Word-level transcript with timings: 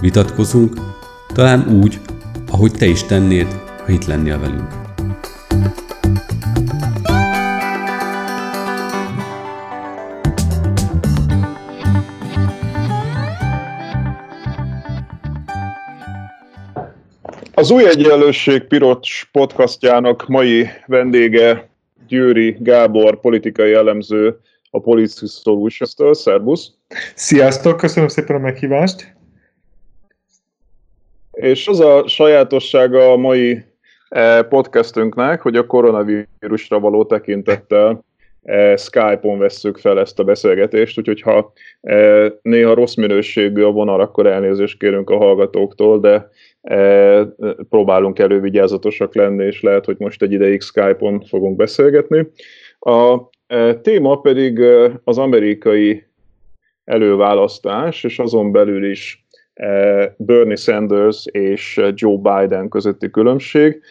vitatkozunk, 0.00 0.72
talán 1.34 1.80
úgy, 1.82 1.98
ahogy 2.50 2.72
te 2.72 2.86
is 2.86 3.04
tennéd, 3.04 3.46
ha 3.84 3.92
itt 3.92 4.04
lennél 4.04 4.38
velünk. 4.38 4.86
Az 17.54 17.70
Új 17.70 17.88
Egyenlőség 17.88 18.62
Pirocs 18.62 19.30
podcastjának 19.32 20.28
mai 20.28 20.68
vendége 20.86 21.68
Győri 22.08 22.56
Gábor, 22.60 23.20
politikai 23.20 23.72
elemző 23.72 24.40
a 24.70 24.80
Policy 24.80 25.26
Solutions-től. 25.26 26.14
Szerbusz! 26.14 26.70
Sziasztok, 27.14 27.76
köszönöm 27.76 28.08
szépen 28.08 28.36
a 28.36 28.38
meghívást! 28.38 29.17
És 31.38 31.68
az 31.68 31.80
a 31.80 32.08
sajátossága 32.08 33.12
a 33.12 33.16
mai 33.16 33.64
eh, 34.08 34.42
podcastünknek, 34.42 35.40
hogy 35.40 35.56
a 35.56 35.66
koronavírusra 35.66 36.80
való 36.80 37.04
tekintettel 37.04 38.04
eh, 38.42 38.76
Skype-on 38.76 39.38
vesszük 39.38 39.78
fel 39.78 40.00
ezt 40.00 40.18
a 40.18 40.24
beszélgetést, 40.24 40.98
úgyhogy 40.98 41.20
ha 41.20 41.52
eh, 41.80 42.32
néha 42.42 42.74
rossz 42.74 42.94
minőségű 42.94 43.62
a 43.62 43.70
vonal, 43.70 44.00
akkor 44.00 44.26
elnézést 44.26 44.78
kérünk 44.78 45.10
a 45.10 45.16
hallgatóktól, 45.16 46.00
de 46.00 46.30
próbálunk 47.68 48.18
elővigyázatosak 48.18 49.14
lenni, 49.14 49.44
és 49.44 49.62
lehet, 49.62 49.84
hogy 49.84 49.96
most 49.98 50.22
egy 50.22 50.32
ideig 50.32 50.62
Skype-on 50.62 51.20
fogunk 51.20 51.56
beszélgetni. 51.56 52.26
A 52.78 53.18
téma 53.82 54.20
pedig 54.20 54.60
az 55.04 55.18
amerikai 55.18 56.04
előválasztás, 56.84 58.04
és 58.04 58.18
azon 58.18 58.52
belül 58.52 58.90
is 58.90 59.27
Bernie 60.16 60.56
Sanders 60.56 61.26
és 61.26 61.80
Joe 61.94 62.16
Biden 62.16 62.68
közötti 62.68 63.10
különbség. 63.10 63.82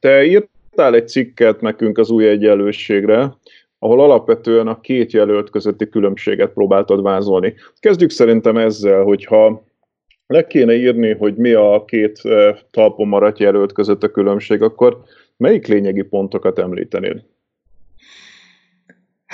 Te 0.00 0.24
írtál 0.24 0.94
egy 0.94 1.08
cikket 1.08 1.60
nekünk 1.60 1.98
az 1.98 2.10
új 2.10 2.28
egyenlőségre, 2.28 3.36
ahol 3.78 4.00
alapvetően 4.00 4.66
a 4.66 4.80
két 4.80 5.12
jelölt 5.12 5.50
közötti 5.50 5.88
különbséget 5.88 6.52
próbáltad 6.52 7.02
vázolni. 7.02 7.54
Kezdjük 7.78 8.10
szerintem 8.10 8.56
ezzel, 8.56 9.02
hogyha 9.02 9.64
le 10.26 10.46
kéne 10.46 10.74
írni, 10.74 11.12
hogy 11.12 11.34
mi 11.34 11.52
a 11.52 11.84
két 11.86 12.20
talpon 12.70 13.08
maradt 13.08 13.38
jelölt 13.38 13.72
között 13.72 14.02
a 14.02 14.10
különbség, 14.10 14.62
akkor 14.62 15.02
melyik 15.36 15.66
lényegi 15.66 16.02
pontokat 16.02 16.58
említenél? 16.58 17.22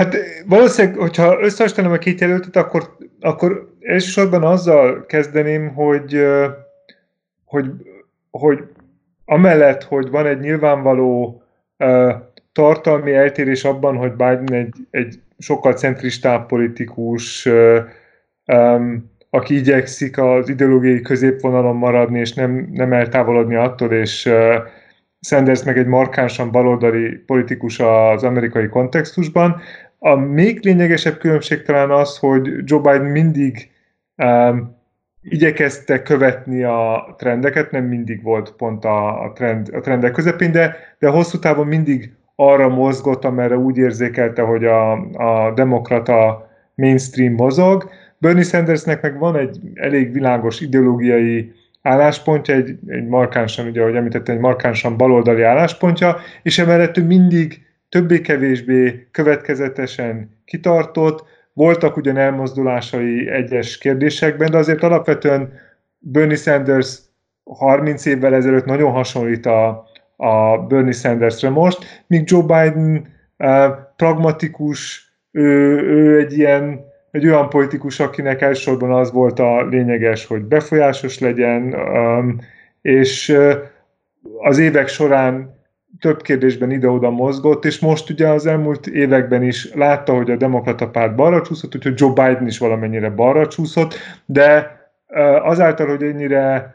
Hát 0.00 0.16
valószínűleg, 0.46 0.98
hogyha 0.98 1.40
összehasonlítom 1.40 1.92
a 1.92 1.98
két 1.98 2.20
jelöltet, 2.20 2.56
akkor, 2.56 2.96
akkor 3.20 3.74
elsősorban 3.80 4.42
azzal 4.42 5.06
kezdeném, 5.06 5.74
hogy, 5.74 6.26
hogy, 7.44 7.66
hogy 8.30 8.64
amellett, 9.24 9.82
hogy 9.82 10.10
van 10.10 10.26
egy 10.26 10.40
nyilvánvaló 10.40 11.42
uh, 11.78 12.12
tartalmi 12.52 13.12
eltérés 13.12 13.64
abban, 13.64 13.96
hogy 13.96 14.10
Biden 14.10 14.52
egy, 14.52 14.74
egy 14.90 15.20
sokkal 15.38 15.72
centristább 15.72 16.46
politikus, 16.46 17.46
uh, 17.46 17.78
um, 18.46 19.10
aki 19.30 19.56
igyekszik 19.56 20.18
az 20.18 20.48
ideológiai 20.48 21.00
középvonalon 21.00 21.76
maradni, 21.76 22.18
és 22.18 22.32
nem, 22.32 22.68
nem 22.72 22.92
eltávolodni 22.92 23.54
attól, 23.54 23.92
és 23.92 24.26
uh, 24.26 24.54
Sanders 25.20 25.62
meg 25.62 25.78
egy 25.78 25.86
markánsan 25.86 26.50
baloldali 26.50 27.16
politikus 27.26 27.78
az 27.78 28.24
amerikai 28.24 28.68
kontextusban. 28.68 29.60
A 30.02 30.14
még 30.14 30.64
lényegesebb 30.64 31.18
különbség 31.18 31.62
talán 31.62 31.90
az, 31.90 32.18
hogy 32.18 32.50
Joe 32.64 32.80
Biden 32.80 33.10
mindig 33.10 33.70
um, 34.16 34.76
igyekezte 35.22 36.02
követni 36.02 36.62
a 36.62 37.14
trendeket, 37.18 37.70
nem 37.70 37.84
mindig 37.84 38.22
volt 38.22 38.52
pont 38.52 38.84
a, 38.84 39.22
a, 39.22 39.32
trend, 39.32 39.68
a 39.74 39.80
trendek 39.80 40.12
közepén, 40.12 40.52
de, 40.52 40.76
de 40.98 41.08
hosszú 41.08 41.38
távon 41.38 41.66
mindig 41.66 42.12
arra 42.34 42.68
mozgott, 42.68 43.24
amerre 43.24 43.56
úgy 43.56 43.76
érzékelte, 43.76 44.42
hogy 44.42 44.64
a, 44.64 44.92
a 45.12 45.52
demokrata 45.54 46.48
mainstream 46.74 47.32
mozog. 47.32 47.90
Bernie 48.18 48.42
Sandersnek 48.42 49.02
meg 49.02 49.18
van 49.18 49.36
egy 49.36 49.60
elég 49.74 50.12
világos 50.12 50.60
ideológiai 50.60 51.52
álláspontja, 51.82 52.54
egy, 52.54 52.78
egy 52.86 53.06
markánsan, 53.06 53.66
ugye 53.66 53.80
ahogy 53.80 53.94
említettem, 53.94 54.34
egy 54.34 54.40
markánsan 54.40 54.96
baloldali 54.96 55.42
álláspontja, 55.42 56.16
és 56.42 56.58
emellett 56.58 56.96
ő 56.96 57.04
mindig 57.04 57.68
többé-kevésbé 57.90 59.08
következetesen 59.10 60.38
kitartott, 60.44 61.24
voltak 61.52 61.96
ugyan 61.96 62.16
elmozdulásai 62.16 63.28
egyes 63.30 63.78
kérdésekben, 63.78 64.50
de 64.50 64.56
azért 64.56 64.82
alapvetően 64.82 65.52
Bernie 65.98 66.36
Sanders 66.36 66.98
30 67.44 68.04
évvel 68.04 68.34
ezelőtt 68.34 68.64
nagyon 68.64 68.92
hasonlít 68.92 69.46
a, 69.46 69.84
a 70.16 70.58
Bernie 70.58 70.92
Sandersre 70.92 71.48
most, 71.48 72.02
míg 72.06 72.22
Joe 72.24 72.42
Biden 72.42 73.08
uh, 73.38 73.66
pragmatikus, 73.96 75.08
ő, 75.30 75.78
ő 75.80 76.18
egy 76.18 76.38
ilyen 76.38 76.88
egy 77.10 77.26
olyan 77.26 77.48
politikus, 77.48 78.00
akinek 78.00 78.40
elsősorban 78.40 78.92
az 78.92 79.12
volt 79.12 79.38
a 79.38 79.66
lényeges, 79.66 80.26
hogy 80.26 80.42
befolyásos 80.42 81.18
legyen, 81.18 81.74
um, 81.74 82.38
és 82.82 83.28
uh, 83.28 83.52
az 84.38 84.58
évek 84.58 84.88
során 84.88 85.59
több 86.00 86.22
kérdésben 86.22 86.70
ide-oda 86.70 87.10
mozgott, 87.10 87.64
és 87.64 87.78
most 87.78 88.10
ugye 88.10 88.28
az 88.28 88.46
elmúlt 88.46 88.86
években 88.86 89.42
is 89.42 89.74
látta, 89.74 90.14
hogy 90.14 90.30
a 90.30 90.36
demokrata 90.36 90.90
párt 90.90 91.14
balra 91.14 91.42
csúszott, 91.42 91.74
úgyhogy 91.74 92.00
Joe 92.00 92.12
Biden 92.12 92.46
is 92.46 92.58
valamennyire 92.58 93.10
balra 93.10 93.46
csúszott, 93.46 93.94
de 94.26 94.78
azáltal, 95.42 95.86
hogy 95.86 96.02
ennyire 96.02 96.74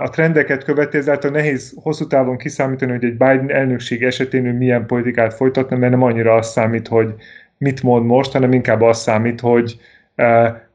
a 0.00 0.08
trendeket 0.10 0.64
követi, 0.64 0.96
ezáltal 0.96 1.30
nehéz 1.30 1.74
hosszú 1.82 2.06
távon 2.06 2.36
kiszámítani, 2.36 2.90
hogy 2.90 3.04
egy 3.04 3.16
Biden 3.16 3.50
elnökség 3.50 4.02
esetén 4.02 4.46
ő 4.46 4.52
milyen 4.52 4.86
politikát 4.86 5.34
folytatna, 5.34 5.76
mert 5.76 5.92
nem 5.92 6.02
annyira 6.02 6.34
az 6.34 6.50
számít, 6.50 6.88
hogy 6.88 7.14
mit 7.58 7.82
mond 7.82 8.06
most, 8.06 8.32
hanem 8.32 8.52
inkább 8.52 8.80
az 8.80 8.98
számít, 8.98 9.40
hogy 9.40 9.80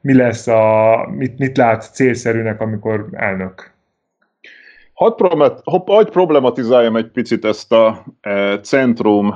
mi 0.00 0.14
lesz 0.14 0.46
a, 0.46 1.08
mit, 1.16 1.38
mit 1.38 1.56
lát 1.56 1.94
célszerűnek, 1.94 2.60
amikor 2.60 3.08
elnök. 3.12 3.72
Hadd, 4.98 6.10
problematizáljam 6.10 6.96
egy 6.96 7.08
picit 7.08 7.44
ezt 7.44 7.72
a 7.72 8.04
e, 8.20 8.60
centrum 8.60 9.34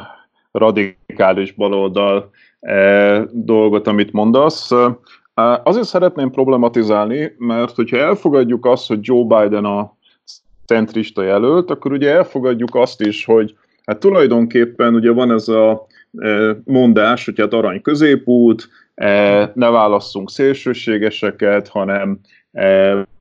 radikális 0.52 1.52
baloldal 1.52 2.30
e, 2.60 3.24
dolgot, 3.32 3.86
amit 3.86 4.12
mondasz. 4.12 4.70
E, 4.70 5.60
azért 5.64 5.86
szeretném 5.86 6.30
problematizálni, 6.30 7.34
mert 7.38 7.74
hogyha 7.74 7.96
elfogadjuk 7.96 8.66
azt, 8.66 8.88
hogy 8.88 8.98
Joe 9.02 9.24
Biden 9.24 9.64
a 9.64 9.96
centrista 10.66 11.22
jelölt, 11.22 11.70
akkor 11.70 11.92
ugye 11.92 12.10
elfogadjuk 12.10 12.74
azt 12.74 13.00
is, 13.00 13.24
hogy 13.24 13.54
hát 13.84 13.98
tulajdonképpen 13.98 14.94
ugye 14.94 15.10
van 15.10 15.32
ez 15.32 15.48
a 15.48 15.86
e, 16.18 16.56
mondás, 16.64 17.24
hogy 17.24 17.40
hát 17.40 17.52
arany 17.52 17.82
középút, 17.82 18.68
ne 19.54 19.70
válasszunk 19.70 20.30
szélsőségeseket, 20.30 21.68
hanem 21.68 22.20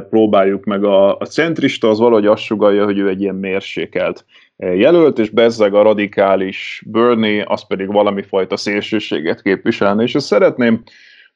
próbáljuk 0.09 0.63
meg 0.63 0.83
a, 0.83 1.17
a 1.17 1.25
centrista, 1.25 1.89
az 1.89 1.99
valahogy 1.99 2.25
azt 2.25 2.43
sugalja, 2.43 2.83
hogy 2.85 2.97
ő 2.97 3.09
egy 3.09 3.21
ilyen 3.21 3.35
mérsékelt 3.35 4.25
e, 4.57 4.75
jelölt, 4.75 5.19
és 5.19 5.29
bezzeg 5.29 5.73
a 5.73 5.81
radikális 5.81 6.83
Bernie, 6.85 7.45
az 7.47 7.67
pedig 7.67 7.91
valami 7.91 8.21
fajta 8.21 8.57
szélsőséget 8.57 9.41
képviselni, 9.41 10.03
és 10.03 10.15
ezt 10.15 10.25
szeretném 10.25 10.83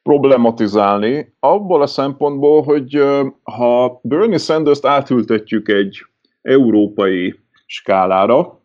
problematizálni 0.03 1.33
abból 1.39 1.81
a 1.81 1.87
szempontból, 1.87 2.63
hogy 2.63 3.03
ha 3.43 3.99
Bernie 4.03 4.37
Sanders-t 4.37 4.85
átültetjük 4.85 5.69
egy 5.69 6.05
európai 6.41 7.35
skálára, 7.65 8.61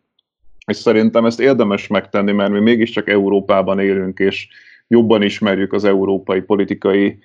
és 0.66 0.76
szerintem 0.76 1.24
ezt 1.24 1.40
érdemes 1.40 1.86
megtenni, 1.86 2.32
mert 2.32 2.50
mi 2.50 2.60
mégiscsak 2.60 3.08
Európában 3.08 3.78
élünk, 3.78 4.18
és 4.18 4.48
jobban 4.88 5.22
ismerjük 5.22 5.72
az 5.72 5.84
európai 5.84 6.40
politikai 6.40 7.18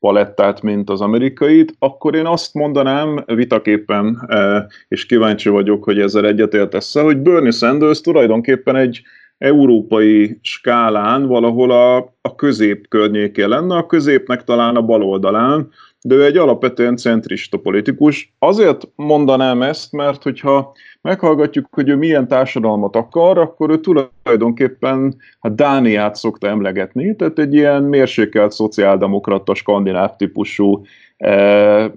palettát, 0.00 0.62
mint 0.62 0.90
az 0.90 1.00
amerikait, 1.00 1.74
akkor 1.78 2.14
én 2.14 2.26
azt 2.26 2.54
mondanám 2.54 3.24
vitaképpen, 3.26 4.24
e, 4.28 4.66
és 4.88 5.06
kíváncsi 5.06 5.48
vagyok, 5.48 5.84
hogy 5.84 6.00
ezzel 6.00 6.26
egyetértesz 6.26 6.94
hogy 6.94 7.18
Bernie 7.18 7.50
Sanders 7.50 8.00
tulajdonképpen 8.00 8.76
egy 8.76 9.02
európai 9.38 10.38
skálán 10.42 11.26
valahol 11.26 11.70
a, 11.70 11.96
a 12.20 12.34
közép 12.36 12.88
környékén 12.88 13.48
lenne, 13.48 13.76
a 13.76 13.86
középnek 13.86 14.44
talán 14.44 14.76
a 14.76 14.82
bal 14.82 15.02
oldalán, 15.02 15.70
de 16.02 16.14
ő 16.14 16.24
egy 16.24 16.36
alapvetően 16.36 16.96
centrista 16.96 17.58
politikus. 17.58 18.34
Azért 18.38 18.88
mondanám 18.94 19.62
ezt, 19.62 19.92
mert 19.92 20.22
hogyha 20.22 20.72
meghallgatjuk, 21.00 21.66
hogy 21.70 21.88
ő 21.88 21.96
milyen 21.96 22.28
társadalmat 22.28 22.96
akar, 22.96 23.38
akkor 23.38 23.70
ő 23.70 23.80
tulajdonképpen 23.80 25.16
hát 25.40 25.54
Dániát 25.54 26.14
szokta 26.14 26.48
emlegetni, 26.48 27.16
tehát 27.16 27.38
egy 27.38 27.54
ilyen 27.54 27.82
mérsékelt 27.82 28.52
szociáldemokrata, 28.52 29.54
skandináv 29.54 30.16
típusú 30.16 30.82
eh, 31.16 31.90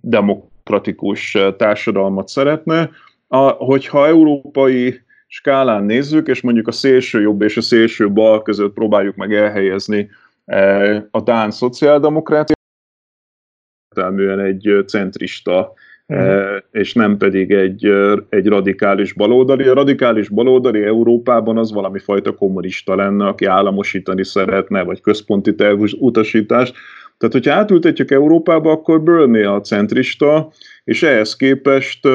demokratikus 0.00 1.38
társadalmat 1.56 2.28
szeretne. 2.28 2.90
A, 3.28 3.48
hogyha 3.48 4.06
európai 4.06 5.00
skálán 5.32 5.84
nézzük, 5.84 6.28
és 6.28 6.40
mondjuk 6.40 6.68
a 6.68 6.72
szélső 6.72 7.20
jobb 7.20 7.42
és 7.42 7.56
a 7.56 7.60
szélső 7.60 8.10
bal 8.10 8.42
között 8.42 8.72
próbáljuk 8.72 9.16
meg 9.16 9.34
elhelyezni 9.34 10.10
eh, 10.44 11.02
a 11.10 11.20
Dán 11.20 11.50
szociáldemokrácia, 11.50 12.54
értelműen 13.88 14.38
egy 14.38 14.84
centrista, 14.86 15.72
mm. 16.14 16.56
és 16.70 16.92
nem 16.94 17.16
pedig 17.16 17.50
egy, 17.50 17.86
egy 18.28 18.46
radikális 18.46 19.12
baloldali. 19.12 19.68
A 19.68 19.74
radikális 19.74 20.28
baloldali 20.28 20.82
Európában 20.82 21.58
az 21.58 21.72
valami 21.72 21.98
fajta 21.98 22.34
kommunista 22.34 22.94
lenne, 22.94 23.26
aki 23.26 23.44
államosítani 23.44 24.24
szeretne, 24.24 24.82
vagy 24.82 25.00
központi 25.00 25.54
utasítást. 25.98 26.74
Tehát, 27.18 27.34
hogyha 27.34 27.52
átültetjük 27.52 28.10
Európába, 28.10 28.70
akkor 28.70 29.02
Bernie 29.02 29.52
a 29.52 29.60
centrista, 29.60 30.52
és 30.84 31.02
ehhez 31.02 31.36
képest 31.36 32.08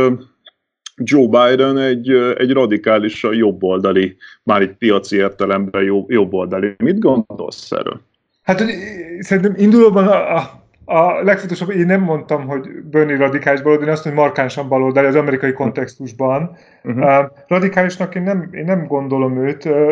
Joe 0.95 1.27
Biden 1.27 1.77
egy, 1.77 2.09
egy 2.37 2.51
radikálisan 2.51 3.35
jobboldali, 3.35 4.15
már 4.43 4.61
egy 4.61 4.73
piaci 4.73 5.15
értelemben 5.15 5.83
jobboldali. 6.07 6.75
Mit 6.77 6.99
gondolsz 6.99 7.71
erről? 7.71 8.01
Hát 8.43 8.63
szerintem 9.19 9.53
indulóban 9.57 10.07
a, 10.07 10.35
a 10.35 10.63
a 10.85 11.23
legfontosabb, 11.23 11.69
én 11.69 11.85
nem 11.85 12.01
mondtam, 12.01 12.47
hogy 12.47 12.69
Bernie 12.91 13.17
radikális 13.17 13.61
baloldali, 13.61 13.91
azt 13.91 14.05
mondom, 14.05 14.23
hogy 14.23 14.31
markánsan 14.31 14.69
baloldali 14.69 15.07
az 15.07 15.15
amerikai 15.15 15.53
kontextusban. 15.53 16.57
Uh-huh. 16.83 17.03
Uh, 17.03 17.31
radikálisnak 17.47 18.15
én 18.15 18.21
nem, 18.21 18.49
én 18.51 18.65
nem 18.65 18.87
gondolom 18.87 19.37
őt, 19.47 19.65
uh, 19.65 19.91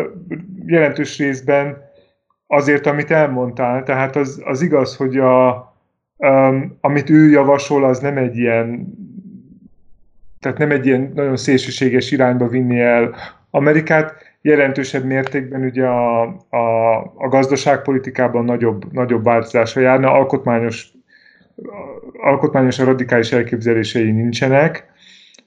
jelentős 0.66 1.18
részben 1.18 1.76
azért, 2.46 2.86
amit 2.86 3.10
elmondtál. 3.10 3.82
Tehát 3.82 4.16
az, 4.16 4.42
az 4.44 4.62
igaz, 4.62 4.96
hogy 4.96 5.16
a, 5.16 5.72
um, 6.16 6.78
amit 6.80 7.10
ő 7.10 7.28
javasol, 7.30 7.84
az 7.84 7.98
nem 7.98 8.16
egy 8.16 8.36
ilyen 8.36 8.86
tehát 10.44 10.58
nem 10.58 10.70
egy 10.70 10.86
ilyen 10.86 11.12
nagyon 11.14 11.36
szélsőséges 11.36 12.10
irányba 12.10 12.48
vinni 12.48 12.80
el 12.80 13.14
Amerikát, 13.50 14.14
jelentősebb 14.42 15.04
mértékben 15.04 15.62
ugye 15.62 15.86
a, 15.86 16.22
a, 16.48 16.96
a 17.14 17.28
gazdaságpolitikában 17.28 18.44
nagyobb, 18.44 18.92
nagyobb 18.92 19.24
változásra 19.24 19.80
járna, 19.80 20.12
alkotmányos, 20.12 20.88
alkotmányos 22.12 22.78
radikális 22.78 23.32
elképzelései 23.32 24.10
nincsenek, 24.10 24.86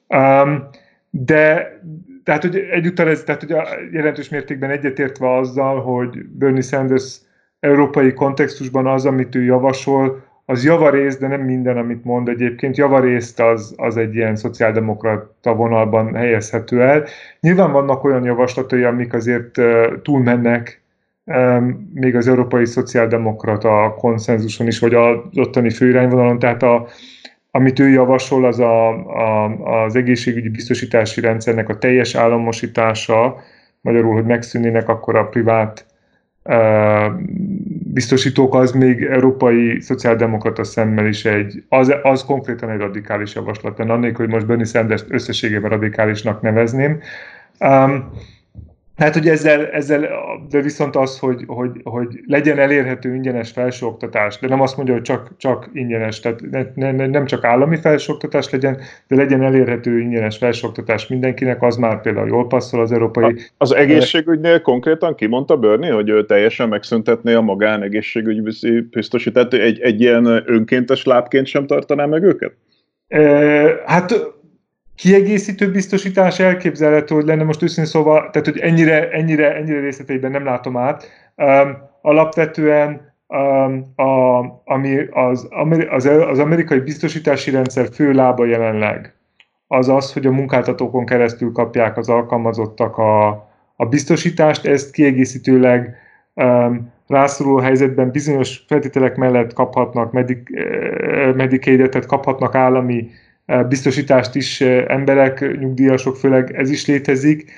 um, 0.07 0.67
de 1.09 1.71
tehát, 2.23 2.41
hogy 2.41 2.55
egyúttal 2.55 3.09
ez, 3.09 3.23
tehát, 3.23 3.43
a 3.43 3.67
jelentős 3.91 4.29
mértékben 4.29 4.69
egyetértve 4.69 5.37
azzal, 5.37 5.81
hogy 5.81 6.25
Bernie 6.25 6.61
Sanders 6.61 7.17
európai 7.59 8.13
kontextusban 8.13 8.87
az, 8.87 9.05
amit 9.05 9.35
ő 9.35 9.43
javasol, 9.43 10.26
az 10.49 10.63
javarészt, 10.63 11.19
de 11.19 11.27
nem 11.27 11.41
minden, 11.41 11.77
amit 11.77 12.03
mond 12.03 12.27
egyébként, 12.27 12.77
javarészt 12.77 13.39
az, 13.39 13.73
az 13.77 13.97
egy 13.97 14.15
ilyen 14.15 14.35
szociáldemokrata 14.35 15.55
vonalban 15.55 16.15
helyezhető 16.15 16.81
el. 16.81 17.05
Nyilván 17.39 17.71
vannak 17.71 18.03
olyan 18.03 18.23
javaslatai, 18.23 18.83
amik 18.83 19.13
azért 19.13 19.61
túlmennek 20.01 20.81
még 21.93 22.15
az 22.15 22.27
európai 22.27 22.65
szociáldemokrata 22.65 23.95
konszenzuson 23.97 24.67
is, 24.67 24.79
vagy 24.79 24.93
az 24.93 25.17
ottani 25.35 25.69
főirányvonalon, 25.69 26.39
tehát 26.39 26.63
a, 26.63 26.87
amit 27.51 27.79
ő 27.79 27.89
javasol, 27.89 28.45
az 28.45 28.59
a, 28.59 28.89
a, 28.89 29.45
az 29.83 29.95
egészségügyi 29.95 30.49
biztosítási 30.49 31.21
rendszernek 31.21 31.69
a 31.69 31.77
teljes 31.77 32.15
államosítása, 32.15 33.39
magyarul, 33.81 34.13
hogy 34.13 34.25
megszűnnének 34.25 34.89
akkor 34.89 35.15
a 35.15 35.27
privát 35.27 35.85
biztosítók 37.93 38.55
az 38.55 38.71
még 38.71 39.03
európai 39.03 39.81
szociáldemokrata 39.81 40.63
szemmel 40.63 41.05
is 41.07 41.25
egy, 41.25 41.63
az, 41.69 41.93
az 42.03 42.25
konkrétan 42.25 42.69
egy 42.69 42.79
radikális 42.79 43.35
javaslat 43.35 43.77
lenne, 43.77 43.93
annélkül, 43.93 44.25
hogy 44.25 44.33
most 44.33 44.45
Bernie 44.45 44.65
Sanders 44.65 45.03
összességében 45.07 45.69
radikálisnak 45.69 46.41
nevezném. 46.41 46.99
Um, 47.59 48.11
Hát, 48.97 49.13
hogy 49.13 49.27
ezzel, 49.27 49.67
ezzel, 49.67 50.07
de 50.49 50.61
viszont 50.61 50.95
az, 50.95 51.19
hogy, 51.19 51.43
hogy, 51.45 51.69
hogy 51.83 52.19
legyen 52.25 52.59
elérhető 52.59 53.13
ingyenes 53.13 53.51
felsőoktatás, 53.51 54.39
de 54.39 54.47
nem 54.47 54.61
azt 54.61 54.75
mondja, 54.75 54.93
hogy 54.93 55.03
csak, 55.03 55.31
csak 55.37 55.69
ingyenes, 55.73 56.19
tehát 56.19 56.41
ne, 56.75 56.91
ne, 56.91 57.07
nem 57.07 57.25
csak 57.25 57.43
állami 57.43 57.77
felsőoktatás 57.77 58.49
legyen, 58.49 58.77
de 59.07 59.15
legyen 59.15 59.43
elérhető 59.43 59.99
ingyenes 59.99 60.37
felsőoktatás 60.37 61.07
mindenkinek, 61.07 61.61
az 61.63 61.75
már 61.75 62.01
például 62.01 62.27
jól 62.27 62.47
passzol 62.47 62.81
az 62.81 62.91
európai... 62.91 63.35
Az 63.57 63.73
egészségügynél 63.73 64.61
konkrétan 64.61 65.15
kimondta 65.15 65.57
Börni, 65.57 65.87
hogy 65.87 66.09
ő 66.09 66.25
teljesen 66.25 66.69
megszüntetné 66.69 67.33
a 67.33 67.41
magánegészségügyi 67.41 68.41
biztosítást, 68.91 69.53
egy, 69.53 69.79
egy 69.79 70.01
ilyen 70.01 70.43
önkéntes 70.45 71.05
lábként 71.05 71.45
sem 71.45 71.65
tartaná 71.65 72.05
meg 72.05 72.23
őket? 72.23 72.53
Hát 73.85 74.35
kiegészítő 74.97 75.71
biztosítás 75.71 76.39
elképzelhető, 76.39 77.15
hogy 77.15 77.25
lenne 77.25 77.43
most 77.43 77.61
őszintén 77.63 77.91
szóval, 77.91 78.29
tehát 78.29 78.47
hogy 78.47 78.57
ennyire, 78.57 79.09
ennyire, 79.09 79.55
ennyire 79.55 79.79
részleteiben 79.79 80.31
nem 80.31 80.43
látom 80.43 80.77
át. 80.77 81.09
Um, 81.35 81.77
alapvetően 82.01 83.13
um, 83.27 83.93
a, 83.95 84.39
ami 84.65 84.97
az, 85.11 85.47
az, 85.89 86.05
az 86.05 86.39
amerikai 86.39 86.79
biztosítási 86.79 87.51
rendszer 87.51 87.87
fő 87.93 88.11
lába 88.11 88.45
jelenleg, 88.45 89.13
az 89.67 89.89
az, 89.89 90.13
hogy 90.13 90.25
a 90.25 90.31
munkáltatókon 90.31 91.05
keresztül 91.05 91.51
kapják 91.51 91.97
az 91.97 92.09
alkalmazottak 92.09 92.97
a, 92.97 93.27
a 93.75 93.85
biztosítást, 93.85 94.65
ezt 94.65 94.91
kiegészítőleg 94.91 95.95
um, 96.33 96.91
rászoruló 97.07 97.57
helyzetben 97.57 98.11
bizonyos 98.11 98.63
feltételek 98.67 99.15
mellett 99.15 99.53
kaphatnak 99.53 100.11
medik, 100.11 100.49
eh, 100.53 101.33
Medicaid-et, 101.33 102.05
kaphatnak 102.05 102.55
állami 102.55 103.09
biztosítást 103.67 104.35
is 104.35 104.61
emberek, 104.61 105.39
nyugdíjasok 105.59 106.15
főleg 106.15 106.55
ez 106.55 106.69
is 106.69 106.85
létezik, 106.85 107.51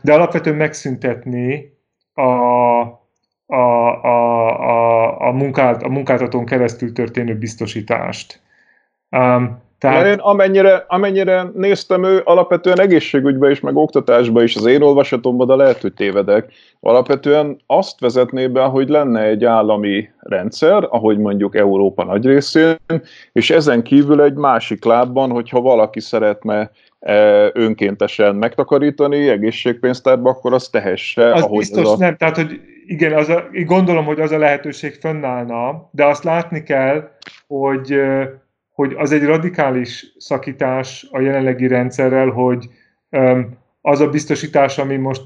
de 0.00 0.12
alapvetően 0.12 0.56
megszüntetni 0.56 1.72
a, 2.14 2.22
a, 2.22 3.56
a, 3.56 4.60
a, 4.60 5.20
a, 5.20 5.32
munkát, 5.32 5.82
a 5.82 5.88
munkáltatón 5.88 6.44
keresztül 6.44 6.92
történő 6.92 7.34
biztosítást. 7.34 8.40
Tehát... 9.82 10.06
Én 10.06 10.18
amennyire, 10.18 10.84
amennyire 10.88 11.50
néztem, 11.54 12.04
ő 12.04 12.20
alapvetően 12.24 12.80
egészségügybe 12.80 13.50
is, 13.50 13.60
meg 13.60 13.76
oktatásba 13.76 14.42
is, 14.42 14.56
az 14.56 14.66
én 14.66 14.82
olvasatomban, 14.82 15.46
de 15.46 15.54
lehet, 15.54 15.80
hogy 15.80 15.92
tévedek, 15.92 16.52
alapvetően 16.80 17.60
azt 17.66 18.00
vezetné 18.00 18.46
be, 18.46 18.62
hogy 18.62 18.88
lenne 18.88 19.22
egy 19.22 19.44
állami 19.44 20.08
rendszer, 20.18 20.86
ahogy 20.90 21.18
mondjuk 21.18 21.56
Európa 21.56 22.04
nagy 22.04 22.26
részén, 22.26 22.76
és 23.32 23.50
ezen 23.50 23.82
kívül 23.82 24.22
egy 24.22 24.34
másik 24.34 24.84
lábban, 24.84 25.30
hogyha 25.30 25.60
valaki 25.60 26.00
szeretne 26.00 26.70
e, 27.00 27.50
önkéntesen 27.52 28.34
megtakarítani 28.34 29.28
egészségpénztárba, 29.28 30.30
akkor 30.30 30.52
azt 30.52 30.72
tehesse. 30.72 31.32
Az 31.32 31.42
ahogy 31.42 31.58
biztos 31.58 31.84
az 31.84 31.90
a... 31.90 31.96
nem, 31.96 32.16
tehát 32.16 32.36
hogy 32.36 32.60
igen, 32.86 33.12
az 33.12 33.28
a, 33.28 33.44
gondolom, 33.64 34.04
hogy 34.04 34.20
az 34.20 34.30
a 34.30 34.38
lehetőség 34.38 34.92
fönnállna, 34.92 35.88
de 35.90 36.04
azt 36.04 36.24
látni 36.24 36.62
kell, 36.62 37.08
hogy 37.46 38.00
hogy 38.72 38.94
az 38.98 39.12
egy 39.12 39.24
radikális 39.24 40.14
szakítás 40.18 41.06
a 41.10 41.20
jelenlegi 41.20 41.66
rendszerrel, 41.66 42.28
hogy 42.28 42.70
az 43.80 44.00
a 44.00 44.08
biztosítás, 44.08 44.78
ami 44.78 44.96
most 44.96 45.22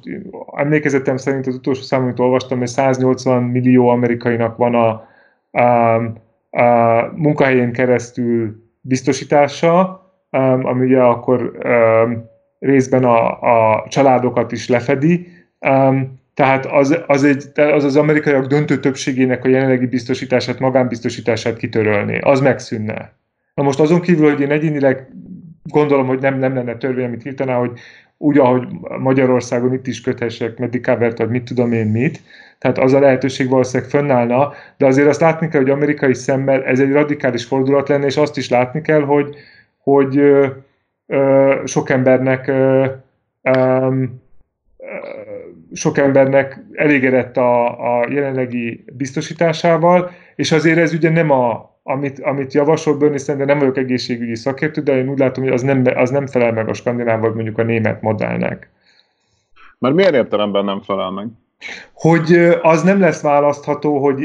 emlékezetem 0.56 1.16
szerint 1.16 1.46
az 1.46 1.54
utolsó 1.54 1.82
szám, 1.82 2.02
amit 2.02 2.18
olvastam, 2.18 2.58
hogy 2.58 2.66
180 2.66 3.42
millió 3.42 3.88
amerikainak 3.88 4.56
van 4.56 4.74
a, 4.74 5.08
a, 5.60 5.94
a 6.50 7.12
munkahelyén 7.14 7.72
keresztül 7.72 8.64
biztosítása, 8.80 10.04
ami 10.62 10.84
ugye 10.84 11.00
akkor 11.00 11.58
részben 12.58 13.04
a, 13.04 13.40
a 13.40 13.86
családokat 13.88 14.52
is 14.52 14.68
lefedi. 14.68 15.26
Tehát 16.34 16.66
az 16.66 16.98
az, 17.06 17.24
egy, 17.24 17.60
az 17.60 17.84
az 17.84 17.96
amerikaiak 17.96 18.46
döntő 18.46 18.80
többségének 18.80 19.44
a 19.44 19.48
jelenlegi 19.48 19.86
biztosítását, 19.86 20.58
magánbiztosítását 20.58 21.56
kitörölni. 21.56 22.18
Az 22.18 22.40
megszűnne. 22.40 23.12
Na 23.56 23.62
most 23.62 23.80
azon 23.80 24.00
kívül, 24.00 24.30
hogy 24.30 24.40
én 24.40 24.50
egyénileg 24.50 25.08
gondolom, 25.62 26.06
hogy 26.06 26.20
nem, 26.20 26.38
nem 26.38 26.54
lenne 26.54 26.76
törvény, 26.76 27.04
amit 27.04 27.24
írtaná, 27.24 27.58
hogy 27.58 27.70
úgy, 28.16 28.38
ahogy 28.38 28.68
Magyarországon 28.98 29.72
itt 29.72 29.86
is 29.86 30.00
köthessek 30.00 30.58
medikávert, 30.58 31.18
vagy 31.18 31.28
mit 31.28 31.44
tudom 31.44 31.72
én 31.72 31.86
mit, 31.86 32.22
tehát 32.58 32.78
az 32.78 32.92
a 32.92 33.00
lehetőség 33.00 33.48
valószínűleg 33.48 33.90
fönnállna, 33.90 34.52
de 34.76 34.86
azért 34.86 35.08
azt 35.08 35.20
látni 35.20 35.48
kell, 35.48 35.60
hogy 35.60 35.70
amerikai 35.70 36.14
szemmel 36.14 36.64
ez 36.64 36.80
egy 36.80 36.92
radikális 36.92 37.44
fordulat 37.44 37.88
lenne, 37.88 38.06
és 38.06 38.16
azt 38.16 38.36
is 38.36 38.48
látni 38.48 38.80
kell, 38.80 39.02
hogy, 39.02 39.36
hogy 39.78 40.18
ö, 40.18 40.46
ö, 41.06 41.54
sok 41.64 41.90
embernek 41.90 42.46
ö, 42.46 42.86
ö, 43.42 44.02
sok 45.72 45.98
embernek 45.98 46.60
elégedett 46.72 47.36
a, 47.36 47.66
a 47.98 48.06
jelenlegi 48.10 48.84
biztosításával, 48.92 50.10
és 50.34 50.52
azért 50.52 50.78
ez 50.78 50.92
ugye 50.92 51.10
nem 51.10 51.30
a, 51.30 51.75
amit, 51.88 52.20
amit 52.20 52.52
javasol 52.52 52.96
Bernie 52.96 53.18
Sanders, 53.18 53.48
nem 53.48 53.58
vagyok 53.58 53.76
egészségügyi 53.76 54.34
szakértő, 54.34 54.80
de 54.80 54.96
én 54.96 55.08
úgy 55.08 55.18
látom, 55.18 55.44
hogy 55.44 55.52
az 55.52 55.62
nem, 55.62 55.82
az 55.94 56.10
nem 56.10 56.26
felel 56.26 56.52
meg 56.52 56.68
a 56.68 56.72
skandináv, 56.72 57.20
vagy 57.20 57.34
mondjuk 57.34 57.58
a 57.58 57.62
német 57.62 58.02
modellnek. 58.02 58.70
Mert 59.78 59.94
milyen 59.94 60.14
értelemben 60.14 60.64
nem 60.64 60.80
felel 60.82 61.10
meg? 61.10 61.26
Hogy 61.92 62.32
az 62.62 62.82
nem 62.82 63.00
lesz 63.00 63.22
választható, 63.22 63.98
hogy, 63.98 64.24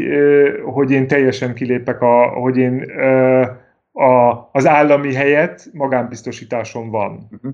hogy 0.63 0.91
én 0.91 1.07
teljesen 1.07 1.53
kilépek, 1.53 2.01
a, 2.01 2.27
hogy 2.27 2.57
én 2.57 2.91
a, 3.93 4.49
az 4.51 4.67
állami 4.67 5.13
helyet 5.13 5.69
magánbiztosításon 5.73 6.89
van. 6.89 7.27
Uh-huh. 7.31 7.53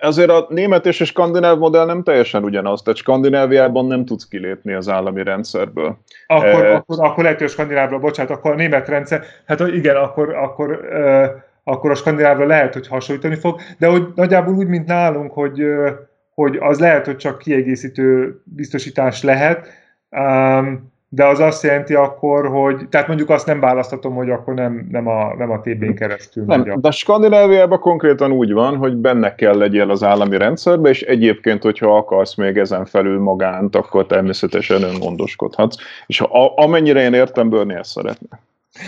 Azért 0.00 0.30
a 0.30 0.46
német 0.48 0.86
és 0.86 1.00
a 1.00 1.04
skandináv 1.04 1.58
modell 1.58 1.86
nem 1.86 2.02
teljesen 2.02 2.44
ugyanaz, 2.44 2.82
tehát 2.82 2.98
Skandináviában 2.98 3.86
nem 3.86 4.04
tudsz 4.04 4.28
kilépni 4.28 4.72
az 4.72 4.88
állami 4.88 5.22
rendszerből. 5.22 5.98
Akkor, 6.26 6.64
e... 6.64 6.74
akkor, 6.74 7.04
akkor 7.04 7.22
lehet, 7.22 7.38
hogy 7.38 7.46
a 7.46 7.50
skandinávra, 7.50 7.98
bocsánat, 7.98 8.32
akkor 8.32 8.50
a 8.50 8.54
német 8.54 8.88
rendszer, 8.88 9.24
hát 9.46 9.60
igen, 9.60 9.96
akkor, 9.96 10.34
akkor, 10.34 10.70
uh, 10.70 11.26
akkor 11.64 11.90
a 11.90 11.94
skandinávra 11.94 12.46
lehet, 12.46 12.72
hogy 12.72 12.88
hasonlítani 12.88 13.34
fog, 13.34 13.60
de 13.78 13.86
hogy 13.86 14.06
nagyjából 14.14 14.54
úgy, 14.54 14.68
mint 14.68 14.86
nálunk, 14.86 15.32
hogy, 15.32 15.62
uh, 15.62 15.90
hogy 16.34 16.56
az 16.56 16.78
lehet, 16.78 17.06
hogy 17.06 17.16
csak 17.16 17.38
kiegészítő 17.38 18.40
biztosítás 18.44 19.22
lehet, 19.22 19.68
um, 20.10 20.94
de 21.08 21.24
az 21.24 21.40
azt 21.40 21.62
jelenti 21.62 21.94
akkor, 21.94 22.48
hogy, 22.48 22.88
tehát 22.88 23.06
mondjuk 23.06 23.30
azt 23.30 23.46
nem 23.46 23.60
választatom, 23.60 24.14
hogy 24.14 24.30
akkor 24.30 24.54
nem, 24.54 24.86
nem 24.90 25.06
a, 25.08 25.34
nem 25.34 25.50
a 25.50 25.60
TB-n 25.60 25.94
keresztül. 25.94 26.44
Nem, 26.44 26.60
megy 26.60 26.80
de 26.80 26.90
Skandináviában 26.90 27.78
konkrétan 27.78 28.32
úgy 28.32 28.52
van, 28.52 28.76
hogy 28.76 28.96
benne 28.96 29.34
kell 29.34 29.56
legyél 29.56 29.90
az 29.90 30.02
állami 30.02 30.36
rendszerbe, 30.36 30.88
és 30.88 31.02
egyébként, 31.02 31.62
hogyha 31.62 31.96
akarsz 31.96 32.34
még 32.34 32.56
ezen 32.56 32.84
felül 32.84 33.20
magánt, 33.20 33.76
akkor 33.76 34.06
természetesen 34.06 34.82
öngondoskodhatsz. 34.82 35.76
És 36.06 36.18
ha, 36.18 36.54
amennyire 36.54 37.00
én 37.00 37.14
értem, 37.14 37.48
Börni 37.48 37.74
ezt 37.74 37.90
szeretne. 37.90 38.40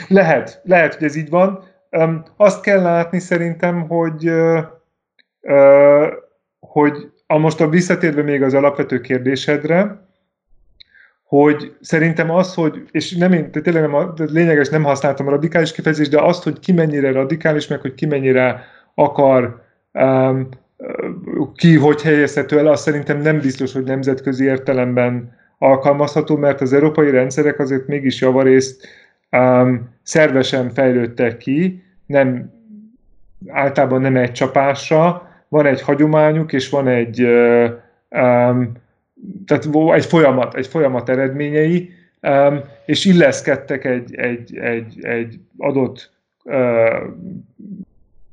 Lehet, 0.09 0.61
lehet, 0.65 0.95
hogy 0.95 1.05
ez 1.05 1.17
így 1.17 1.31
van. 1.31 1.63
Um, 1.91 2.23
azt 2.37 2.63
kell 2.63 2.83
látni 2.83 3.19
szerintem, 3.19 3.89
hogy 3.89 4.29
uh, 4.29 4.59
uh, 5.41 6.07
hogy 6.61 7.11
a 7.27 7.39
most 7.39 7.61
a 7.61 7.69
visszatérve 7.69 8.23
még 8.23 8.43
az 8.43 8.55
alapvető 8.55 9.01
kérdésedre, 9.01 10.08
hogy 11.29 11.77
szerintem 11.81 12.31
az, 12.31 12.55
hogy, 12.55 12.83
és 12.91 13.17
nem 13.17 13.33
én, 13.33 13.51
tényleg 13.51 13.91
nem, 13.91 14.13
lényeges, 14.17 14.69
nem 14.69 14.83
használtam 14.83 15.27
a 15.27 15.31
radikális 15.31 15.73
kifejezést, 15.73 16.11
de 16.11 16.23
azt, 16.23 16.43
hogy 16.43 16.59
ki 16.59 16.73
mennyire 16.73 17.13
radikális, 17.13 17.67
meg 17.67 17.81
hogy 17.81 17.95
ki 17.95 18.07
mennyire 18.07 18.65
akar, 18.95 19.63
um, 19.93 20.49
ki 21.55 21.77
hogy 21.77 22.03
helyezhető 22.03 22.59
el, 22.59 22.67
az 22.67 22.81
szerintem 22.81 23.21
nem 23.21 23.41
biztos, 23.41 23.73
hogy 23.73 23.85
nemzetközi 23.85 24.45
értelemben 24.45 25.37
alkalmazható, 25.59 26.37
mert 26.37 26.61
az 26.61 26.73
európai 26.73 27.11
rendszerek 27.11 27.59
azért 27.59 27.87
mégis 27.87 28.21
javarészt 28.21 28.87
um, 29.31 29.89
szervesen 30.03 30.71
fejlődtek 30.71 31.37
ki, 31.37 31.83
nem 32.07 32.53
általában 33.49 34.01
nem 34.01 34.17
egy 34.17 34.33
csapásra, 34.33 35.29
van 35.49 35.67
egy 35.67 35.83
hagyományuk, 35.83 36.53
és 36.53 36.69
van 36.69 36.89
egy 36.89 37.23
um, 38.11 38.73
tehát 39.47 39.95
egy 39.95 40.05
folyamat, 40.05 40.55
egy 40.55 40.67
folyamat 40.67 41.09
eredményei, 41.09 41.91
és 42.87 43.05
illeszkedtek 43.05 43.85
egy, 43.85 44.15
egy, 44.15 44.57
egy, 44.57 45.05
egy 45.05 45.39
adott 45.57 46.11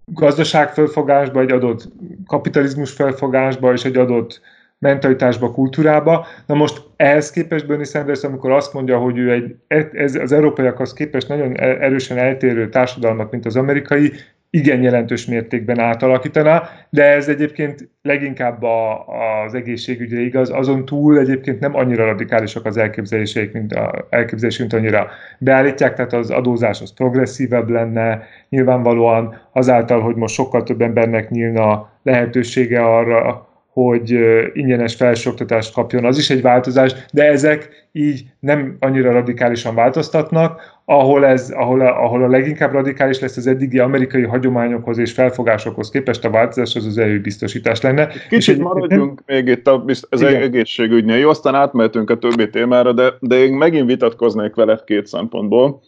gazdaságfelfogásba, 0.05 1.41
egy 1.41 1.51
adott 1.51 1.87
kapitalizmus 2.27 2.91
felfogásba 2.91 3.73
és 3.73 3.85
egy 3.85 3.97
adott 3.97 4.41
mentalitásba, 4.77 5.51
kultúrába. 5.51 6.25
Na 6.45 6.55
most 6.55 6.81
ehhez 6.95 7.31
képest 7.31 7.67
Bernie 7.67 7.85
Sanders, 7.85 8.23
amikor 8.23 8.51
azt 8.51 8.73
mondja, 8.73 8.97
hogy 8.97 9.17
ő 9.17 9.31
egy, 9.67 9.85
ez, 9.91 10.15
az 10.15 10.31
európaiakhoz 10.31 10.93
képest 10.93 11.27
nagyon 11.27 11.59
erősen 11.59 12.17
eltérő 12.17 12.69
társadalmat, 12.69 13.31
mint 13.31 13.45
az 13.45 13.55
amerikai, 13.55 14.11
igen 14.55 14.81
jelentős 14.81 15.25
mértékben 15.25 15.79
átalakítaná, 15.79 16.69
de 16.89 17.03
ez 17.03 17.27
egyébként 17.27 17.89
leginkább 18.01 18.63
a, 18.63 19.05
az 19.45 19.53
egészségügyre 19.53 20.19
igaz, 20.19 20.49
azon 20.49 20.85
túl 20.85 21.19
egyébként 21.19 21.59
nem 21.59 21.75
annyira 21.75 22.05
radikálisak 22.05 22.65
az 22.65 22.77
elképzeléseik, 22.77 23.51
mint 23.51 23.73
a 23.73 24.07
elképzelés, 24.09 24.57
mint 24.57 24.73
annyira 24.73 25.07
beállítják, 25.39 25.93
tehát 25.93 26.13
az 26.13 26.29
adózás 26.29 26.81
az 26.81 26.93
progresszívebb 26.93 27.69
lenne, 27.69 28.23
nyilvánvalóan 28.49 29.41
azáltal, 29.51 30.01
hogy 30.01 30.15
most 30.15 30.33
sokkal 30.33 30.63
több 30.63 30.81
embernek 30.81 31.29
nyílna 31.29 31.89
lehetősége 32.03 32.83
arra, 32.83 33.47
hogy 33.75 34.19
ingyenes 34.53 34.95
felsőoktatást 34.95 35.73
kapjon, 35.73 36.05
az 36.05 36.17
is 36.17 36.29
egy 36.29 36.41
változás, 36.41 36.95
de 37.13 37.23
ezek 37.23 37.87
így 37.91 38.25
nem 38.39 38.77
annyira 38.79 39.11
radikálisan 39.11 39.75
változtatnak, 39.75 40.74
ahol, 40.85 41.25
ez, 41.25 41.49
ahol, 41.49 41.81
a, 41.81 42.03
ahol 42.03 42.23
a 42.23 42.27
leginkább 42.27 42.71
radikális 42.71 43.19
lesz 43.19 43.37
az 43.37 43.47
eddigi 43.47 43.79
amerikai 43.79 44.23
hagyományokhoz 44.23 44.97
és 44.97 45.11
felfogásokhoz 45.11 45.89
képest 45.89 46.25
a 46.25 46.29
változás, 46.29 46.75
az 46.75 46.85
az 46.85 46.97
EU 46.97 47.21
biztosítás 47.21 47.81
lenne. 47.81 48.09
Kicsit 48.29 48.59
maradjunk 48.59 49.21
nem... 49.25 49.35
még 49.37 49.47
itt 49.47 49.67
az 49.67 50.21
Igen. 50.21 50.41
egészségügynél. 50.41 51.17
Jó, 51.17 51.29
aztán 51.29 51.55
átmehetünk 51.55 52.09
a 52.09 52.17
többi 52.17 52.49
témára, 52.49 52.93
de, 52.93 53.13
de 53.19 53.35
én 53.35 53.53
megint 53.53 53.87
vitatkoznék 53.87 54.55
veled 54.55 54.83
két 54.83 55.05
szempontból. 55.05 55.81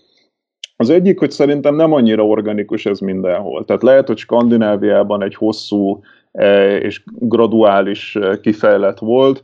Az 0.75 0.89
egyik, 0.89 1.19
hogy 1.19 1.31
szerintem 1.31 1.75
nem 1.75 1.93
annyira 1.93 2.25
organikus 2.25 2.85
ez 2.85 2.99
mindenhol. 2.99 3.65
Tehát 3.65 3.83
lehet, 3.83 4.07
hogy 4.07 4.17
Skandináviában 4.17 5.23
egy 5.23 5.35
hosszú 5.35 6.01
E, 6.37 6.77
és 6.77 7.03
graduális 7.05 8.15
e, 8.15 8.39
kifejlet 8.39 8.99
volt, 8.99 9.43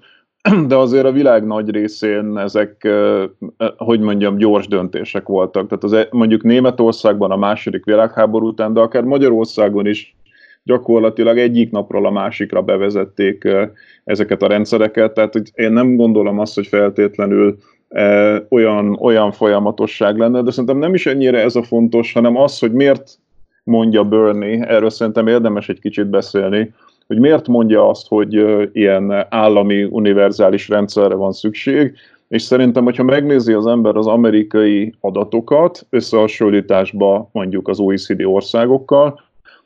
de 0.67 0.75
azért 0.75 1.05
a 1.05 1.11
világ 1.11 1.45
nagy 1.45 1.69
részén 1.69 2.37
ezek, 2.37 2.83
e, 2.83 3.29
hogy 3.77 3.99
mondjam, 3.99 4.37
gyors 4.37 4.67
döntések 4.67 5.27
voltak. 5.27 5.67
Tehát 5.67 5.83
az, 5.83 6.07
mondjuk 6.11 6.43
Németországban 6.43 7.31
a 7.31 7.35
második 7.35 7.85
világháború 7.85 8.47
után, 8.47 8.73
de 8.73 8.79
akár 8.79 9.03
Magyarországon 9.03 9.85
is 9.85 10.15
gyakorlatilag 10.63 11.37
egyik 11.37 11.71
napról 11.71 12.05
a 12.05 12.11
másikra 12.11 12.61
bevezették 12.61 13.47
ezeket 14.03 14.41
a 14.41 14.47
rendszereket, 14.47 15.13
tehát 15.13 15.41
én 15.53 15.71
nem 15.71 15.95
gondolom 15.95 16.39
azt, 16.39 16.55
hogy 16.55 16.67
feltétlenül 16.67 17.57
olyan, 18.49 18.97
olyan 18.99 19.31
folyamatosság 19.31 20.17
lenne, 20.17 20.41
de 20.41 20.51
szerintem 20.51 20.77
nem 20.77 20.93
is 20.93 21.05
ennyire 21.05 21.39
ez 21.39 21.55
a 21.55 21.63
fontos, 21.63 22.13
hanem 22.13 22.37
az, 22.37 22.59
hogy 22.59 22.71
miért 22.71 23.19
mondja 23.63 24.03
Bernie, 24.03 24.65
erről 24.65 24.89
szerintem 24.89 25.27
érdemes 25.27 25.69
egy 25.69 25.79
kicsit 25.79 26.07
beszélni, 26.07 26.73
hogy 27.07 27.19
miért 27.19 27.47
mondja 27.47 27.89
azt, 27.89 28.07
hogy 28.07 28.33
ilyen 28.73 29.25
állami 29.29 29.83
univerzális 29.83 30.69
rendszerre 30.69 31.15
van 31.15 31.31
szükség, 31.31 31.93
és 32.27 32.41
szerintem, 32.41 32.83
hogyha 32.83 33.03
megnézi 33.03 33.53
az 33.53 33.67
ember 33.67 33.95
az 33.95 34.07
amerikai 34.07 34.93
adatokat 34.99 35.85
összehasonlításba 35.89 37.29
mondjuk 37.31 37.67
az 37.67 37.79
OECD 37.79 38.21
országokkal, 38.23 39.19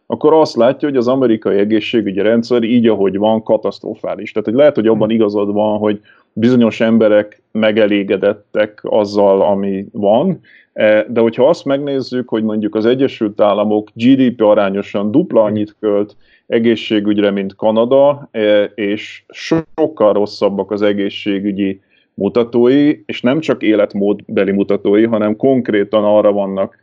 akkor 0.06 0.34
azt 0.34 0.56
látja, 0.56 0.88
hogy 0.88 0.98
az 0.98 1.08
amerikai 1.08 1.58
egészségügyi 1.58 2.22
rendszer 2.22 2.64
így, 2.64 2.88
ahogy 2.88 3.18
van, 3.18 3.44
katasztrofális. 3.44 4.32
Tehát 4.32 4.48
hogy 4.48 4.58
lehet, 4.58 4.76
hogy 4.76 4.88
abban 4.88 5.10
igazad 5.10 5.54
van, 5.54 5.78
hogy 5.78 6.00
bizonyos 6.40 6.82
emberek 6.82 7.42
megelégedettek 7.52 8.80
azzal, 8.84 9.42
ami 9.42 9.86
van, 9.92 10.40
e, 10.74 11.06
de 11.10 11.20
hogyha 11.20 11.50
azt 11.50 11.66
megnézzük, 11.66 12.30
hogy 12.30 12.44
mondjuk 12.44 12.76
az 12.76 12.86
Egyesült 12.86 13.42
Államok 13.42 13.90
GDP 13.94 14.42
arányosan 14.42 15.12
dupla 15.12 15.44
annyit 15.44 15.76
költ 15.80 16.16
egészségügyre, 16.48 17.32
mint 17.32 17.56
Kanada, 17.56 18.28
e, 18.32 18.64
és 18.64 19.24
sokkal 19.30 20.14
rosszabbak 20.14 20.72
az 20.72 20.82
egészségügyi 20.82 21.82
mutatói, 22.18 23.04
és 23.06 23.22
nem 23.22 23.40
csak 23.40 23.64
életmódbeli 23.64 24.52
mutatói, 24.52 25.06
hanem 25.06 25.36
konkrétan 25.36 26.04
arra 26.04 26.32
vannak 26.32 26.80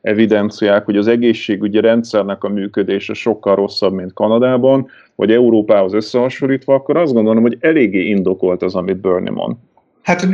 evidenciák, 0.00 0.84
hogy 0.84 0.96
az 0.96 1.06
egészségügyi 1.06 1.80
rendszernek 1.80 2.44
a 2.44 2.48
működése 2.48 3.14
sokkal 3.14 3.54
rosszabb, 3.54 3.92
mint 3.92 4.12
Kanadában, 4.12 4.86
vagy 5.14 5.30
Európához 5.30 5.92
összehasonlítva, 5.92 6.74
akkor 6.74 6.96
azt 6.96 7.12
gondolom, 7.12 7.42
hogy 7.42 7.56
eléggé 7.60 8.08
indokolt 8.08 8.62
az, 8.62 8.74
amit 8.74 9.00
Bernie 9.00 9.30
mond. 9.30 9.56
Hát 10.02 10.26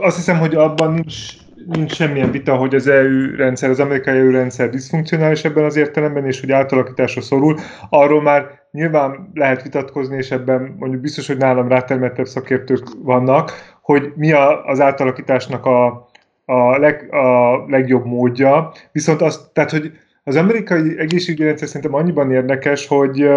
azt 0.00 0.16
hiszem, 0.16 0.38
hogy 0.38 0.54
abban 0.54 0.92
nincs 0.92 1.40
nincs 1.66 1.92
semmilyen 1.94 2.30
vita, 2.30 2.56
hogy 2.56 2.74
az 2.74 2.86
EU 2.86 3.36
rendszer, 3.36 3.70
az 3.70 3.80
amerikai 3.80 4.18
EU 4.18 4.30
rendszer 4.30 4.70
diszfunkcionális 4.70 5.44
ebben 5.44 5.64
az 5.64 5.76
értelemben, 5.76 6.26
és 6.26 6.40
hogy 6.40 6.52
átalakításra 6.52 7.20
szorul. 7.20 7.56
Arról 7.90 8.22
már 8.22 8.60
nyilván 8.70 9.30
lehet 9.34 9.62
vitatkozni, 9.62 10.16
és 10.16 10.30
ebben 10.30 10.74
mondjuk 10.78 11.00
biztos, 11.00 11.26
hogy 11.26 11.36
nálam 11.36 11.68
rátermettebb 11.68 12.26
szakértők 12.26 12.86
vannak, 13.02 13.52
hogy 13.82 14.12
mi 14.16 14.32
a, 14.32 14.64
az 14.64 14.80
átalakításnak 14.80 15.66
a, 15.66 16.08
a, 16.44 16.78
leg, 16.78 17.14
a 17.14 17.56
legjobb 17.66 18.04
módja. 18.04 18.72
Viszont 18.92 19.20
az, 19.22 19.50
tehát, 19.52 19.70
hogy 19.70 19.92
az 20.24 20.36
amerikai 20.36 20.98
egészségügyi 20.98 21.44
rendszer 21.44 21.68
szerintem 21.68 21.94
annyiban 21.94 22.32
érdekes, 22.32 22.86
hogy, 22.86 23.28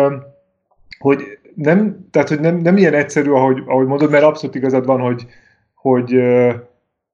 hogy 0.99 1.39
nem, 1.55 2.07
tehát, 2.11 2.29
hogy 2.29 2.39
nem, 2.39 2.57
nem 2.57 2.77
ilyen 2.77 2.93
egyszerű, 2.93 3.29
ahogy, 3.29 3.63
ahogy 3.65 3.87
mondod, 3.87 4.11
mert 4.11 4.23
abszolút 4.23 4.55
igazad 4.55 4.85
van, 4.85 4.99
hogy, 4.99 5.25
hogy, 5.73 6.19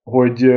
hogy 0.03 0.53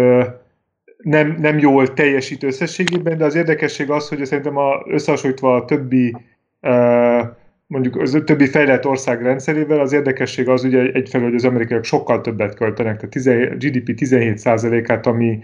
nem, 0.96 1.36
nem 1.40 1.58
jól 1.58 1.92
teljesít 1.92 2.42
összességében, 2.42 3.18
de 3.18 3.24
az 3.24 3.34
érdekesség 3.34 3.90
az, 3.90 4.08
hogy 4.08 4.24
szerintem 4.24 4.56
a, 4.56 4.82
összehasonlítva 4.86 5.54
a 5.54 5.64
többi 5.64 6.16
uh, 6.62 7.20
mondjuk 7.66 7.96
az 7.96 8.22
többi 8.24 8.46
fejlett 8.46 8.86
ország 8.86 9.22
rendszerével 9.22 9.80
az 9.80 9.92
érdekesség 9.92 10.48
az 10.48 10.64
ugye 10.64 10.80
egyfelől, 10.92 11.26
hogy 11.26 11.36
az 11.36 11.44
amerikaiak 11.44 11.84
sokkal 11.84 12.20
többet 12.20 12.54
költenek, 12.54 13.00
tehát 13.00 13.52
a 13.52 13.54
GDP 13.54 13.98
17%-át, 14.00 15.06
ami 15.06 15.38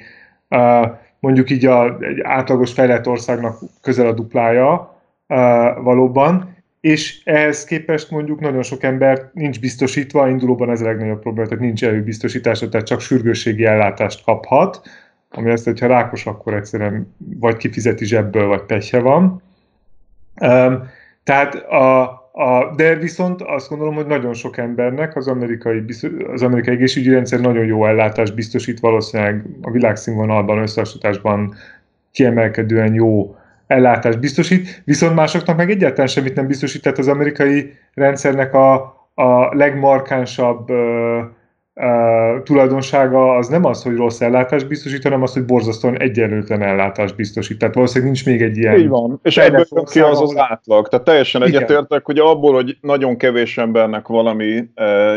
mondjuk 1.20 1.50
így 1.50 1.66
a, 1.66 1.98
egy 2.00 2.20
átlagos 2.22 2.72
fejlett 2.72 3.06
országnak 3.06 3.58
közel 3.82 4.06
a 4.06 4.12
duplája 4.12 5.00
valóban, 5.82 6.58
és 6.80 7.20
ehhez 7.24 7.64
képest 7.64 8.10
mondjuk 8.10 8.40
nagyon 8.40 8.62
sok 8.62 8.82
ember 8.82 9.30
nincs 9.32 9.60
biztosítva, 9.60 10.28
indulóban 10.28 10.70
ez 10.70 10.80
a 10.80 10.84
legnagyobb 10.84 11.20
probléma, 11.20 11.48
tehát 11.48 11.64
nincs 11.64 11.84
előbiztosítása, 11.84 12.68
tehát 12.68 12.86
csak 12.86 13.00
sürgősségi 13.00 13.64
ellátást 13.64 14.24
kaphat, 14.24 14.80
ami 15.30 15.50
azt, 15.50 15.64
hogyha 15.64 15.86
rákos, 15.86 16.26
akkor 16.26 16.54
egyszerűen 16.54 17.14
vagy 17.38 17.56
kifizeti 17.56 18.04
zsebből, 18.04 18.46
vagy 18.46 18.62
pehje 18.62 19.00
van. 19.00 19.42
Tehát 21.24 21.54
a, 21.54 22.02
a, 22.32 22.74
de 22.76 22.94
viszont 22.94 23.42
azt 23.42 23.68
gondolom, 23.68 23.94
hogy 23.94 24.06
nagyon 24.06 24.34
sok 24.34 24.56
embernek 24.56 25.16
az 25.16 25.28
amerikai, 25.28 25.84
az 26.32 26.42
amerikai 26.42 26.74
egészségügyi 26.74 27.14
rendszer 27.14 27.40
nagyon 27.40 27.64
jó 27.64 27.86
ellátást 27.86 28.34
biztosít, 28.34 28.80
valószínűleg 28.80 29.44
a 29.62 29.70
világszínvonalban, 29.70 30.58
összehasonlításban 30.58 31.54
kiemelkedően 32.12 32.94
jó 32.94 33.36
ellátást 33.66 34.20
biztosít, 34.20 34.82
viszont 34.84 35.14
másoknak 35.14 35.56
meg 35.56 35.70
egyáltalán 35.70 36.06
semmit 36.06 36.34
nem 36.34 36.46
biztosít, 36.46 36.82
tehát 36.82 36.98
az 36.98 37.08
amerikai 37.08 37.74
rendszernek 37.94 38.54
a, 38.54 38.74
a 39.14 39.54
legmarkánsabb 39.54 40.70
uh, 40.70 40.78
tulajdonsága 42.44 43.34
az 43.36 43.48
nem 43.48 43.64
az, 43.64 43.82
hogy 43.82 43.96
rossz 43.96 44.20
ellátást 44.20 44.68
biztosít, 44.68 45.02
hanem 45.02 45.22
az, 45.22 45.32
hogy 45.32 45.44
borzasztóan 45.44 45.98
egyenlőtlen 45.98 46.62
ellátást 46.62 47.16
biztosít. 47.16 47.58
Tehát 47.58 47.74
valószínűleg 47.74 48.12
nincs 48.12 48.26
még 48.26 48.42
egy 48.42 48.56
ilyen... 48.56 48.78
Így 48.78 48.88
van, 48.88 49.20
és 49.22 49.36
ebből 49.36 49.84
ki 49.90 50.00
az 50.00 50.20
az 50.20 50.36
átlag. 50.36 50.88
Tehát 50.88 51.04
teljesen 51.04 51.42
egyetértek, 51.42 52.04
hogy 52.04 52.18
abból, 52.18 52.54
hogy 52.54 52.76
nagyon 52.80 53.16
kevés 53.16 53.58
embernek 53.58 54.06
valami 54.06 54.64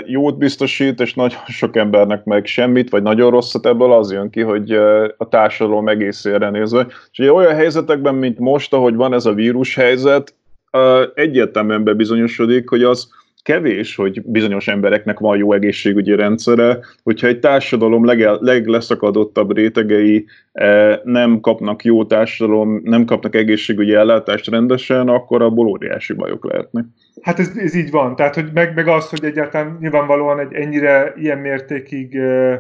jót 0.06 0.38
biztosít, 0.38 1.00
és 1.00 1.14
nagyon 1.14 1.40
sok 1.48 1.76
embernek 1.76 2.24
meg 2.24 2.46
semmit, 2.46 2.90
vagy 2.90 3.04
nagyon 3.04 3.32
rosszat, 3.32 3.66
ebből 3.66 3.92
az 3.92 4.12
jön 4.12 4.30
ki, 4.30 4.42
hogy 4.42 4.72
a 5.18 5.28
társadalom 5.30 5.88
egészére 5.88 6.50
nézve. 6.50 6.86
És 7.12 7.20
ugye 7.20 7.32
olyan 7.32 7.56
helyzetekben, 7.56 8.16
mint 8.16 8.40
most, 8.40 8.74
ahogy 8.74 8.96
van 8.96 9.14
ez 9.14 9.26
a 9.26 9.34
vírus 9.34 9.76
helyzet, 9.76 10.36
uh, 10.72 10.82
egyértelműen 11.14 11.84
bebizonyosodik, 11.84 12.70
hogy 12.70 12.84
az 12.84 13.10
kevés, 13.44 13.96
hogy 13.96 14.22
bizonyos 14.26 14.68
embereknek 14.68 15.20
van 15.20 15.38
jó 15.38 15.54
egészségügyi 15.54 16.16
rendszere, 16.16 16.80
hogyha 17.04 17.28
egy 17.28 17.40
társadalom 17.40 18.06
leg- 18.06 18.42
legleszakadottabb 18.42 19.56
rétegei 19.56 20.26
eh, 20.52 21.00
nem 21.04 21.40
kapnak 21.40 21.84
jó 21.84 22.06
társadalom, 22.06 22.82
nem 22.84 23.06
kapnak 23.06 23.36
egészségügyi 23.36 23.94
ellátást 23.94 24.50
rendesen, 24.50 25.08
akkor 25.08 25.42
abból 25.42 25.68
óriási 25.68 26.14
bajok 26.14 26.46
lehetnek. 26.46 26.86
Hát 27.22 27.40
ez, 27.40 27.52
ez 27.56 27.76
így 27.76 27.92
van. 27.92 28.16
Tehát, 28.16 28.36
hogy 28.36 28.50
meg, 28.54 28.74
meg 28.76 28.88
az, 28.88 29.10
hogy 29.10 29.24
egyáltalán 29.24 29.78
nyilvánvalóan 29.80 30.40
egy 30.40 30.54
ennyire 30.54 31.14
ilyen 31.18 31.38
mértékig 31.38 32.16
eh, 32.16 32.60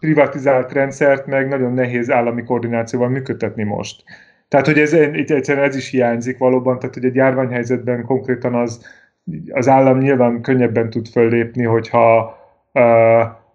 privatizált 0.00 0.72
rendszert 0.72 1.26
meg 1.26 1.48
nagyon 1.48 1.72
nehéz 1.72 2.10
állami 2.10 2.42
koordinációval 2.42 3.08
működtetni 3.08 3.62
most. 3.62 4.02
Tehát, 4.48 4.66
hogy 4.66 4.78
ez, 4.78 4.92
egyszerűen 4.92 5.64
ez 5.64 5.76
is 5.76 5.90
hiányzik 5.90 6.38
valóban, 6.38 6.78
tehát, 6.78 6.94
hogy 6.94 7.04
egy 7.04 7.14
járványhelyzetben 7.14 8.04
konkrétan 8.04 8.54
az 8.54 8.86
az 9.50 9.68
állam 9.68 9.98
nyilván 9.98 10.40
könnyebben 10.40 10.90
tud 10.90 11.08
föllépni, 11.08 11.64
hogyha 11.64 12.38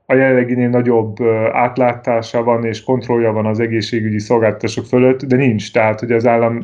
a 0.05 0.15
jelenleginél 0.15 0.69
nagyobb 0.69 1.15
átlátása 1.51 2.43
van 2.43 2.65
és 2.65 2.83
kontrollja 2.83 3.31
van 3.31 3.45
az 3.45 3.59
egészségügyi 3.59 4.19
szolgáltatások 4.19 4.85
fölött, 4.85 5.25
de 5.25 5.35
nincs. 5.35 5.73
Tehát, 5.73 5.99
hogy 5.99 6.11
az, 6.11 6.27
állam, 6.27 6.63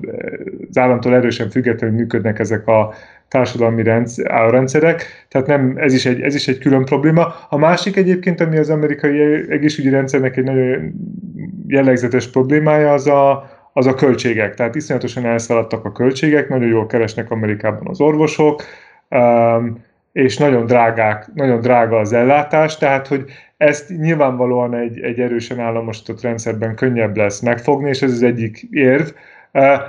az 0.70 0.78
államtól 0.78 1.16
erősen 1.16 1.50
függetlenül 1.50 1.96
működnek 1.96 2.40
ezek 2.40 2.68
a 2.68 2.94
társadalmi 3.28 3.84
rendszerek, 4.28 5.26
tehát 5.30 5.48
nem, 5.48 5.74
ez, 5.78 5.94
is 5.94 6.06
egy, 6.06 6.22
ez 6.22 6.36
is 6.36 6.48
egy 6.48 6.58
külön 6.58 6.86
probléma. 6.86 7.36
A 7.50 7.58
másik 7.58 7.96
egyébként, 7.96 8.42
ami 8.42 8.58
az 8.58 8.70
amerikai 8.70 9.20
egészségügyi 9.50 9.96
rendszernek 9.96 10.38
egy 10.38 10.44
nagyon 10.44 10.94
jellegzetes 11.68 12.28
problémája, 12.28 12.94
az 12.94 13.08
a, 13.08 13.50
az 13.74 13.86
a 13.86 13.94
költségek. 13.94 14.54
Tehát 14.54 14.76
iszonyatosan 14.76 15.26
elszaladtak 15.26 15.86
a 15.86 15.92
költségek, 15.92 16.50
nagyon 16.50 16.70
jól 16.70 16.86
keresnek 16.86 17.32
Amerikában 17.32 17.88
az 17.88 18.02
orvosok, 18.02 18.64
és 20.12 20.38
nagyon, 20.38 20.66
drágák, 20.66 21.28
nagyon 21.34 21.60
drága 21.60 21.98
az 22.00 22.14
ellátás, 22.14 22.78
tehát 22.78 23.08
hogy 23.08 23.26
ezt 23.58 23.90
nyilvánvalóan 23.98 24.74
egy, 24.76 25.00
egy 25.00 25.20
erősen 25.20 25.60
államosított 25.60 26.22
rendszerben 26.22 26.76
könnyebb 26.76 27.18
lesz 27.18 27.40
megfogni, 27.40 27.90
és 27.90 28.02
ez 28.02 28.12
az 28.12 28.24
egyik 28.24 28.62
érv. 28.72 29.08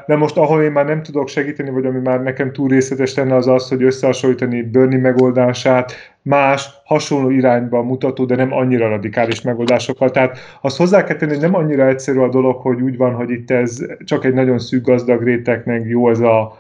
De 0.07 0.17
most, 0.17 0.37
ahol 0.37 0.63
én 0.63 0.73
már 0.73 0.85
nem 0.85 1.03
tudok 1.03 1.29
segíteni, 1.29 1.71
vagy 1.71 1.87
ami 1.87 1.99
már 1.99 2.23
nekem 2.23 2.53
túl 2.53 2.69
részletes 2.69 3.15
lenne, 3.15 3.35
az 3.35 3.47
az, 3.49 3.69
hogy 3.69 3.83
összehasonlítani 3.83 4.63
Bernie 4.63 4.99
megoldását 4.99 5.93
más, 6.23 6.69
hasonló 6.85 7.31
irányba 7.31 7.83
mutató, 7.83 8.25
de 8.25 8.37
nem 8.37 8.53
annyira 8.53 8.89
radikális 8.89 9.43
megoldásokkal. 9.43 10.11
Tehát 10.11 10.39
azt 10.61 10.77
hozzá 10.77 11.05
kell 11.05 11.17
tenni, 11.17 11.33
hogy 11.33 11.41
nem 11.41 11.55
annyira 11.55 11.87
egyszerű 11.87 12.19
a 12.19 12.29
dolog, 12.29 12.57
hogy 12.61 12.81
úgy 12.81 12.97
van, 12.97 13.15
hogy 13.15 13.31
itt 13.31 13.51
ez 13.51 13.79
csak 14.05 14.25
egy 14.25 14.35
nagyon 14.35 14.59
szűk 14.59 14.85
gazdag 14.85 15.23
rétegnek 15.23 15.83
jó 15.87 16.11
ez 16.11 16.21
a, 16.21 16.59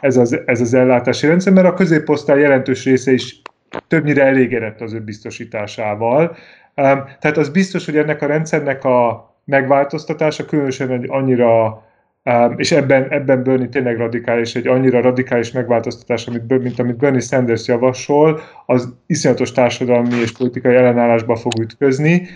ez 0.00 0.16
az, 0.16 0.40
ez 0.46 0.60
az 0.60 0.74
ellátási 0.74 1.26
rendszer, 1.26 1.52
mert 1.52 1.66
a 1.66 1.74
középosztály 1.74 2.40
jelentős 2.40 2.84
része 2.84 3.12
is 3.12 3.42
többnyire 3.88 4.24
elégedett 4.24 4.80
az 4.80 4.92
ő 4.92 5.00
biztosításával. 5.00 6.36
Tehát 6.74 7.36
az 7.36 7.48
biztos, 7.48 7.84
hogy 7.84 7.96
ennek 7.96 8.22
a 8.22 8.26
rendszernek 8.26 8.84
a 8.84 9.30
megváltoztatása 9.44 10.44
különösen 10.44 10.90
egy 10.90 11.06
annyira 11.08 11.82
és 12.56 12.72
ebben, 12.72 13.10
ebben 13.10 13.42
Bernie 13.42 13.68
tényleg 13.68 13.96
radikális, 13.96 14.54
egy 14.54 14.66
annyira 14.66 15.00
radikális 15.00 15.52
megváltoztatás, 15.52 16.26
amit, 16.26 16.62
mint 16.62 16.78
amit 16.78 16.96
Bernie 16.96 17.20
Sanders 17.20 17.66
javasol, 17.66 18.40
az 18.66 18.94
iszonyatos 19.06 19.52
társadalmi 19.52 20.16
és 20.16 20.32
politikai 20.32 20.74
ellenállásba 20.74 21.36
fog 21.36 21.52
ütközni. 21.60 22.26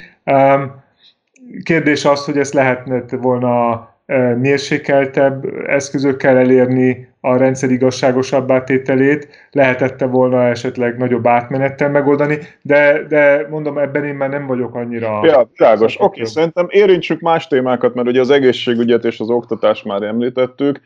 Kérdés 1.63 2.05
az, 2.05 2.25
hogy 2.25 2.39
ezt 2.39 2.55
lehetne 2.55 3.05
volna 3.17 3.89
mérsékeltebb 4.37 5.45
eszközökkel 5.67 6.37
elérni 6.37 7.09
a 7.21 7.37
rendszer 7.37 7.71
igazságosabb 7.71 8.51
átételét, 8.51 9.29
lehetette 9.51 10.07
volna 10.07 10.49
esetleg 10.49 10.99
nagyobb 10.99 11.27
átmenettel 11.27 11.91
megoldani, 11.91 12.39
de, 12.63 13.03
de 13.09 13.47
mondom, 13.51 13.79
ebben 13.79 14.05
én 14.05 14.15
már 14.15 14.29
nem 14.29 14.47
vagyok 14.47 14.75
annyira... 14.75 15.21
Ja, 15.25 15.49
világos. 15.57 15.97
Oké, 15.97 16.05
okay, 16.05 16.25
szerintem 16.25 16.67
érintsük 16.71 17.21
más 17.21 17.47
témákat, 17.47 17.95
mert 17.95 18.09
ugye 18.09 18.21
az 18.21 18.31
egészségügyet 18.31 19.05
és 19.05 19.21
az 19.21 19.31
oktatást 19.31 19.85
már 19.85 20.03
említettük. 20.03 20.81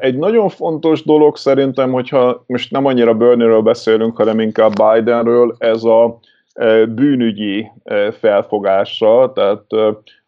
Egy 0.00 0.16
nagyon 0.16 0.48
fontos 0.48 1.04
dolog 1.04 1.36
szerintem, 1.36 1.90
hogyha 1.90 2.44
most 2.46 2.70
nem 2.70 2.84
annyira 2.86 3.14
Bernie-ről 3.14 3.62
beszélünk, 3.62 4.16
hanem 4.16 4.40
inkább 4.40 4.72
Bidenről, 4.72 5.54
ez 5.58 5.84
a 5.84 6.18
bűnügyi 6.88 7.70
felfogása, 8.20 9.32
tehát 9.34 9.62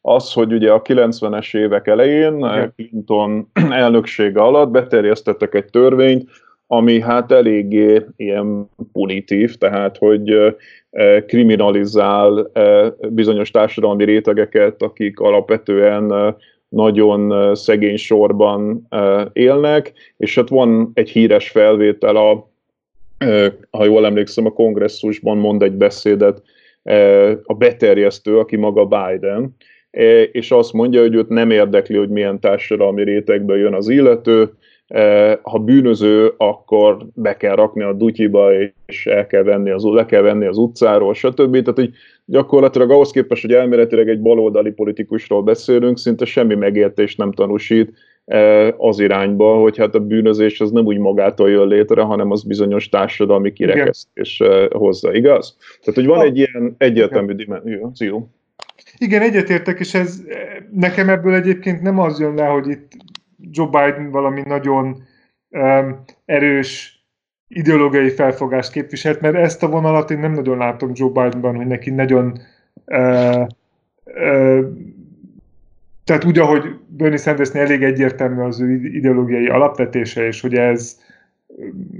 az, 0.03 0.33
hogy 0.33 0.53
ugye 0.53 0.71
a 0.73 0.83
90-es 0.83 1.57
évek 1.57 1.87
elején. 1.87 2.47
Clinton 2.77 3.51
elnöksége 3.71 4.41
alatt 4.41 4.71
beterjesztettek 4.71 5.55
egy 5.55 5.65
törvényt, 5.65 6.29
ami 6.67 7.01
hát 7.01 7.33
eléggé 7.33 8.07
ilyen 8.17 8.71
punitív, 8.93 9.55
tehát 9.55 9.97
hogy 9.97 10.57
kriminalizál 11.27 12.51
bizonyos 13.09 13.51
társadalmi 13.51 14.05
rétegeket, 14.05 14.83
akik 14.83 15.21
alapvetően 15.21 16.37
nagyon 16.69 17.55
szegény 17.55 17.97
sorban 17.97 18.89
élnek, 19.33 19.93
és 20.17 20.35
hát 20.35 20.49
van 20.49 20.91
egy 20.95 21.11
híres 21.11 21.51
felvétel, 21.51 22.17
a, 22.17 22.51
ha 23.71 23.85
jól 23.85 24.07
emlékszem, 24.07 24.47
a 24.47 24.53
kongresszusban 24.53 25.37
mond 25.37 25.63
egy 25.63 25.73
beszédet 25.73 26.43
a 27.43 27.55
beterjesztő, 27.55 28.39
aki 28.39 28.57
maga 28.57 28.85
Biden, 28.85 29.57
és 30.33 30.51
azt 30.51 30.73
mondja, 30.73 31.01
hogy 31.01 31.15
őt 31.15 31.29
nem 31.29 31.51
érdekli, 31.51 31.97
hogy 31.97 32.09
milyen 32.09 32.41
társadalmi 32.41 33.05
rétegből 33.05 33.59
jön 33.59 33.75
az 33.75 33.89
illető, 33.89 34.51
e, 34.87 35.39
ha 35.43 35.59
bűnöző, 35.59 36.33
akkor 36.37 37.07
be 37.15 37.37
kell 37.37 37.55
rakni 37.55 37.83
a 37.83 37.93
dutyiba, 37.93 38.51
és 38.87 39.07
el 39.07 39.27
kell 39.27 39.43
venni 39.43 39.71
az, 39.71 39.83
le 39.85 40.07
kell 40.07 40.23
venni 40.23 40.47
az 40.47 40.57
utcáról, 40.57 41.15
stb. 41.15 41.51
Tehát, 41.51 41.79
hogy 41.79 41.91
gyakorlatilag 42.25 42.91
ahhoz 42.91 43.11
képest, 43.11 43.43
hogy 43.43 43.53
elméletileg 43.53 44.09
egy 44.09 44.21
baloldali 44.21 44.71
politikusról 44.71 45.43
beszélünk, 45.43 45.99
szinte 45.99 46.25
semmi 46.25 46.55
megértést 46.55 47.19
nem 47.19 47.33
tanúsít 47.33 47.93
e, 48.25 48.75
az 48.79 49.01
irányba, 49.01 49.55
hogy 49.55 49.77
hát 49.77 49.95
a 49.95 50.01
bűnözés 50.01 50.61
az 50.61 50.71
nem 50.71 50.85
úgy 50.85 50.99
magától 50.99 51.51
jön 51.51 51.69
létre, 51.69 52.03
hanem 52.03 52.31
az 52.31 52.43
bizonyos 52.43 52.89
társadalmi 52.89 53.53
kirekesztés 53.53 54.43
hozza, 54.71 55.15
igaz? 55.15 55.57
Tehát, 55.81 55.95
hogy 55.95 56.07
van 56.07 56.21
egy 56.21 56.37
ilyen 56.37 56.75
egyértelmű 56.79 57.33
dimenzió. 57.33 58.31
Igen, 59.01 59.23
egyetértek, 59.23 59.81
és 59.81 59.95
ez 59.95 60.23
nekem 60.71 61.09
ebből 61.09 61.35
egyébként 61.35 61.83
nem 61.83 61.99
az 61.99 62.21
jön 62.21 62.35
le, 62.35 62.45
hogy 62.45 62.69
itt 62.69 62.93
Joe 63.51 63.67
Biden 63.67 64.11
valami 64.11 64.43
nagyon 64.47 65.03
um, 65.51 66.05
erős 66.25 67.05
ideológiai 67.49 68.11
felfogást 68.11 68.73
képviselt, 68.73 69.21
mert 69.21 69.35
ezt 69.35 69.63
a 69.63 69.69
vonalat 69.69 70.11
én 70.11 70.19
nem 70.19 70.33
nagyon 70.33 70.59
látom 70.59 70.91
Joe 70.95 71.09
Bidenban, 71.09 71.57
hogy 71.57 71.67
neki 71.67 71.91
nagyon 71.91 72.41
uh, 72.85 73.47
uh, 74.05 74.67
tehát 76.05 76.25
úgy, 76.25 76.39
ahogy 76.39 76.65
Bernie 76.87 77.19
Sandersnél 77.19 77.63
elég 77.63 77.83
egyértelmű 77.83 78.43
az 78.43 78.61
ő 78.61 78.73
ideológiai 78.73 79.49
alapvetése, 79.49 80.27
és 80.27 80.41
hogy 80.41 80.55
ez 80.55 81.01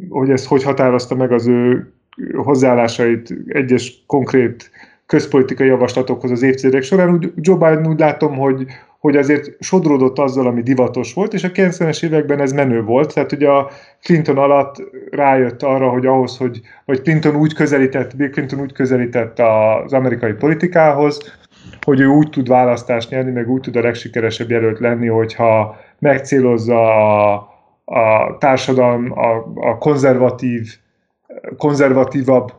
hogy 0.09 0.31
ezt 0.31 0.47
hogy 0.47 0.63
határozta 0.63 1.15
meg 1.15 1.33
az 1.33 1.47
ő 1.47 1.93
hozzáállásait 2.37 3.35
egyes 3.47 4.05
konkrét 4.07 4.71
közpolitikai 5.11 5.67
javaslatokhoz 5.67 6.31
az 6.31 6.43
évtizedek 6.43 6.83
során. 6.83 7.13
Úgy, 7.13 7.33
Joe 7.37 7.57
Biden 7.57 7.87
úgy 7.87 7.99
látom, 7.99 8.37
hogy, 8.37 8.67
hogy 8.99 9.17
azért 9.17 9.63
sodródott 9.63 10.19
azzal, 10.19 10.47
ami 10.47 10.63
divatos 10.63 11.15
volt, 11.15 11.35
és 11.35 11.45
a 11.45 11.49
90-es 11.49 12.05
években 12.05 12.41
ez 12.41 12.53
menő 12.53 12.83
volt, 12.83 13.15
tehát 13.15 13.33
ugye 13.33 13.49
a 13.49 13.71
Clinton 14.03 14.39
alatt 14.39 14.77
rájött 15.11 15.63
arra, 15.63 15.89
hogy 15.89 16.07
ahhoz, 16.07 16.37
hogy 16.37 16.61
vagy 16.85 17.03
Clinton 17.03 17.37
úgy 17.37 17.55
közelített, 17.55 18.17
Bill 18.17 18.31
Clinton 18.31 18.61
úgy 18.61 18.73
közelített 18.73 19.39
az 19.39 19.93
amerikai 19.93 20.33
politikához, 20.33 21.39
hogy 21.85 22.01
ő 22.01 22.07
úgy 22.07 22.31
tud 22.31 22.49
választást 22.49 23.11
nyerni, 23.11 23.31
meg 23.31 23.49
úgy 23.49 23.61
tud 23.61 23.77
a 23.77 23.81
legsikeresebb 23.81 24.51
jelölt 24.51 24.79
lenni, 24.79 25.07
hogyha 25.07 25.77
megcélozza 25.99 26.95
a, 27.35 27.49
a 27.85 28.37
társadalom, 28.39 29.13
a, 29.19 29.53
a 29.71 29.79
konzervatív, 29.79 30.69
konzervatívabb 31.57 32.53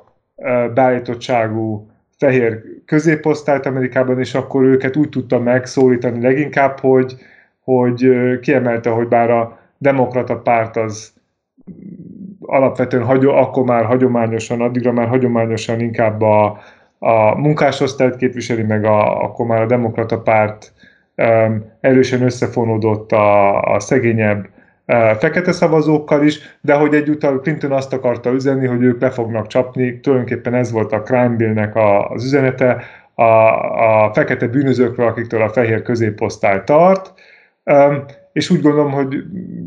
beállítottságú 0.74 1.91
fehér 2.22 2.62
középosztályt 2.86 3.66
Amerikában, 3.66 4.20
és 4.20 4.34
akkor 4.34 4.64
őket 4.64 4.96
úgy 4.96 5.10
tudta 5.10 5.40
megszólítani 5.40 6.22
leginkább, 6.22 6.80
hogy, 6.80 7.16
hogy 7.64 8.10
kiemelte, 8.42 8.90
hogy 8.90 9.08
bár 9.08 9.30
a 9.30 9.60
demokrata 9.78 10.38
párt 10.38 10.78
az 10.78 11.14
alapvetően 12.42 13.04
hagyó, 13.04 13.32
akkor 13.32 13.64
már 13.64 13.86
hagyományosan, 13.86 14.62
addigra 14.62 14.92
már 14.92 15.08
hagyományosan 15.08 15.80
inkább 15.80 16.22
a, 16.22 16.60
a 17.00 17.40
munkásosztályt 17.40 18.16
képviseli, 18.16 18.64
meg 18.64 18.86
a, 18.86 19.24
akkor 19.24 19.46
már 19.46 19.62
a 19.62 19.66
demokrata 19.66 20.22
párt 20.22 20.74
um, 21.16 21.66
erősen 21.80 22.22
összefonódott 22.22 23.12
a, 23.12 23.62
a 23.62 23.80
szegényebb 23.80 24.48
fekete 25.20 25.52
szavazókkal 25.52 26.24
is, 26.24 26.40
de 26.62 26.74
hogy 26.74 26.94
egyúttal 26.94 27.40
Clinton 27.40 27.72
azt 27.72 27.94
akarta 27.94 28.32
üzenni, 28.32 28.68
hogy 28.68 28.84
ők 28.84 29.02
le 29.02 29.10
fognak 29.10 29.48
csapni, 29.48 30.00
tulajdonképpen 30.00 30.54
ez 30.54 30.72
volt 30.72 30.92
a 30.92 31.02
Crime 31.02 31.36
Bill-nek 31.36 31.76
az 31.76 32.24
üzenete, 32.24 32.84
a, 33.16 33.24
a 34.06 34.14
fekete 34.14 34.48
bűnözőkről, 34.48 35.08
akiktől 35.08 35.42
a 35.42 35.50
fehér 35.50 35.82
középosztály 35.82 36.64
tart, 36.64 37.14
és 38.34 38.50
úgy 38.50 38.62
gondolom, 38.62 38.92
hogy 38.92 39.24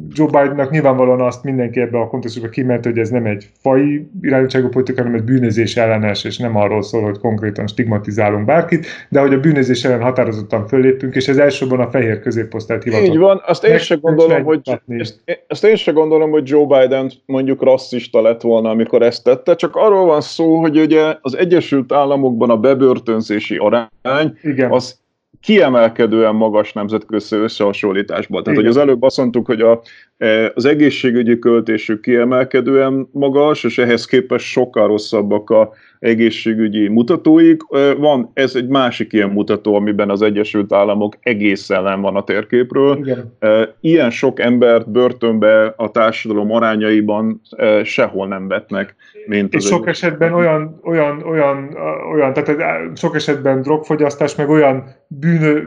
Joe 0.09 0.27
Bidennak 0.27 0.71
nyilvánvalóan 0.71 1.21
azt 1.21 1.45
mindenki 1.45 1.81
ebbe 1.81 1.99
a 1.99 2.07
kontextusba 2.07 2.49
kimert, 2.49 2.85
hogy 2.85 2.99
ez 2.99 3.09
nem 3.09 3.27
egy 3.27 3.51
fai 3.61 4.07
irányítságú 4.21 4.69
politika, 4.69 5.03
hanem 5.03 5.19
egy 5.19 5.25
bűnözés 5.25 5.77
ellenes, 5.77 6.25
és 6.25 6.39
nem 6.39 6.57
arról 6.57 6.83
szól, 6.83 7.03
hogy 7.03 7.19
konkrétan 7.19 7.67
stigmatizálunk 7.67 8.45
bárkit, 8.45 8.87
de 9.09 9.21
hogy 9.21 9.33
a 9.33 9.41
bűnözés 9.41 9.85
ellen 9.85 10.03
határozottan 10.03 10.67
föllépünk, 10.67 11.15
és 11.15 11.29
ez 11.29 11.37
elsősorban 11.37 11.81
a 11.81 11.91
fehér 11.91 12.21
középosztályt 12.21 12.83
hivatott. 12.83 13.07
Így 13.07 13.19
van, 13.19 13.43
azt 13.47 13.65
én 13.65 13.79
sem 13.79 13.99
gondolom, 14.01 14.45
hogy, 14.45 14.61
ezt, 14.87 15.23
ezt 15.47 15.65
én 15.65 15.77
sem 15.77 15.95
gondolom, 15.95 16.31
hogy 16.31 16.49
Joe 16.49 16.67
Biden 16.67 17.11
mondjuk 17.27 17.63
rasszista 17.63 18.23
lett 18.23 18.41
volna, 18.41 18.71
amikor 18.71 19.03
ezt 19.03 19.25
tette, 19.25 19.55
csak 19.55 19.77
arról 19.77 20.05
van 20.05 20.21
szó, 20.21 20.61
hogy 20.61 20.79
ugye 20.79 21.17
az 21.21 21.37
Egyesült 21.37 21.93
Államokban 21.93 22.51
a 22.51 22.57
bebörtönzési 22.57 23.57
arány 23.57 24.39
Igen. 24.43 24.71
az 24.71 25.03
kiemelkedően 25.41 26.35
magas 26.35 26.73
nemzetközi 26.73 27.37
összehasonlításban. 27.37 28.43
Tehát, 28.43 28.59
hogy 28.59 28.69
az 28.69 28.77
előbb 28.77 29.03
azt 29.03 29.17
mondtuk, 29.17 29.47
hogy 29.47 29.61
a, 29.61 29.83
e, 30.17 30.53
az 30.55 30.65
egészségügyi 30.65 31.39
költésük 31.39 32.01
kiemelkedően 32.01 33.09
magas, 33.13 33.65
és 33.65 33.79
ehhez 33.79 34.05
képest 34.05 34.47
sokkal 34.47 34.87
rosszabbak 34.87 35.51
a 35.51 35.73
egészségügyi 36.05 36.89
mutatóik. 36.89 37.63
Van, 37.99 38.31
ez 38.35 38.55
egy 38.55 38.69
másik 38.69 39.13
ilyen 39.13 39.31
mutató, 39.31 39.75
amiben 39.75 40.11
az 40.11 40.23
Egyesült 40.23 40.73
Államok 40.73 41.17
egész 41.23 41.71
ellen 41.71 42.01
van 42.01 42.17
a 42.17 42.25
térképről. 42.25 42.97
Igen. 42.97 43.37
Ilyen 43.81 44.11
sok 44.11 44.41
embert 44.41 44.91
börtönbe 44.91 45.75
a 45.77 45.91
társadalom 45.91 46.53
arányaiban 46.53 47.41
sehol 47.83 48.27
nem 48.29 48.49
vetnek 48.49 48.95
mint 49.27 49.55
és 49.55 49.65
sok 49.65 49.89
esetben 49.89 50.33
olyan, 50.33 50.81
olyan, 50.83 51.23
olyan, 51.23 51.77
olyan, 52.13 52.33
tehát 52.33 52.99
sok 52.99 53.15
esetben 53.15 53.63
drogfogyasztás, 53.63 54.35
meg 54.35 54.49
olyan 54.49 54.85
bűnö, 55.07 55.61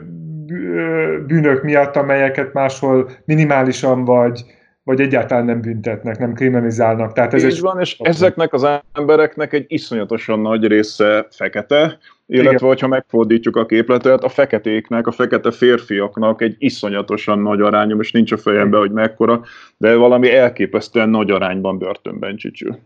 bűnök 1.27 1.63
miatt, 1.63 1.95
amelyeket 1.95 2.53
máshol 2.53 3.09
minimálisan 3.25 4.05
vagy, 4.05 4.45
vagy 4.87 5.01
egyáltalán 5.01 5.45
nem 5.45 5.61
büntetnek, 5.61 6.17
nem 6.17 6.33
kriminalizálnak. 6.33 7.13
Tehát 7.13 7.33
ez 7.33 7.43
Így 7.43 7.59
van, 7.59 7.79
és 7.79 7.97
ezeknek 7.99 8.53
az 8.53 8.67
embereknek 8.93 9.53
egy 9.53 9.65
iszonyatosan 9.67 10.39
nagy 10.39 10.67
része 10.67 11.27
fekete, 11.29 11.97
illetve 12.25 12.51
Igen. 12.51 12.67
hogyha 12.67 12.87
megfordítjuk 12.87 13.55
a 13.55 13.65
képletet, 13.65 14.23
a 14.23 14.29
feketéknek, 14.29 15.07
a 15.07 15.11
fekete 15.11 15.51
férfiaknak 15.51 16.41
egy 16.41 16.55
iszonyatosan 16.57 17.39
nagy 17.39 17.61
aránya, 17.61 17.95
most 17.95 18.13
nincs 18.13 18.31
a 18.31 18.37
fejemben, 18.37 18.79
hogy 18.79 18.91
mekkora, 18.91 19.41
de 19.77 19.95
valami 19.95 20.31
elképesztően 20.31 21.09
nagy 21.09 21.31
arányban 21.31 21.77
börtönben 21.77 22.35
csicsül. 22.35 22.77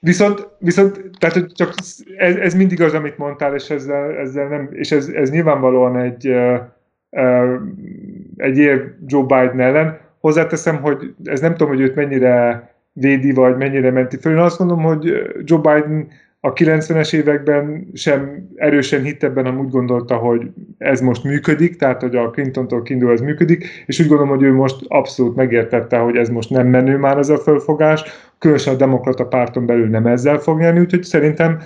Viszont, 0.00 0.48
viszont 0.58 1.10
tehát 1.18 1.52
csak 1.54 1.74
ez, 2.16 2.36
ez 2.36 2.54
mindig 2.54 2.82
az, 2.82 2.94
amit 2.94 3.18
mondtál, 3.18 3.54
és 3.54 3.70
ezzel, 3.70 4.16
ezzel 4.16 4.48
nem, 4.48 4.68
és 4.72 4.92
ez, 4.92 5.08
ez 5.08 5.30
nyilvánvalóan 5.30 5.98
egy, 5.98 6.26
egy 8.36 8.58
ér 8.58 8.94
Joe 9.06 9.22
Biden 9.22 9.60
ellen. 9.60 10.02
Hozzáteszem, 10.24 10.76
hogy 10.82 11.14
ez 11.24 11.40
nem 11.40 11.50
tudom, 11.50 11.68
hogy 11.68 11.80
őt 11.80 11.94
mennyire 11.94 12.68
védi, 12.92 13.32
vagy 13.32 13.56
mennyire 13.56 13.90
menti 13.90 14.16
föl. 14.16 14.32
Én 14.32 14.38
azt 14.38 14.58
mondom, 14.58 14.82
hogy 14.82 15.12
Joe 15.44 15.58
Biden 15.58 16.08
a 16.40 16.52
90-es 16.52 17.14
években 17.14 17.90
sem 17.94 18.48
erősen 18.56 19.02
hitt 19.02 19.22
ebben, 19.22 19.46
amúgy 19.46 19.70
gondolta, 19.70 20.16
hogy 20.16 20.50
ez 20.78 21.00
most 21.00 21.24
működik, 21.24 21.76
tehát 21.76 22.00
hogy 22.00 22.16
a 22.16 22.30
Clinton-tól 22.30 22.82
kiindul 22.82 23.12
ez 23.12 23.20
működik, 23.20 23.84
és 23.86 24.00
úgy 24.00 24.06
gondolom, 24.06 24.34
hogy 24.34 24.42
ő 24.42 24.52
most 24.52 24.76
abszolút 24.88 25.36
megértette, 25.36 25.98
hogy 25.98 26.16
ez 26.16 26.28
most 26.28 26.50
nem 26.50 26.66
menő 26.66 26.96
már 26.96 27.18
ez 27.18 27.28
a 27.28 27.38
fölfogás, 27.38 28.04
különösen 28.38 28.74
a 28.74 28.76
demokrata 28.76 29.26
párton 29.26 29.66
belül 29.66 29.88
nem 29.88 30.06
ezzel 30.06 30.38
fog 30.38 30.58
nyerni, 30.58 30.80
úgyhogy 30.80 31.02
szerintem 31.02 31.58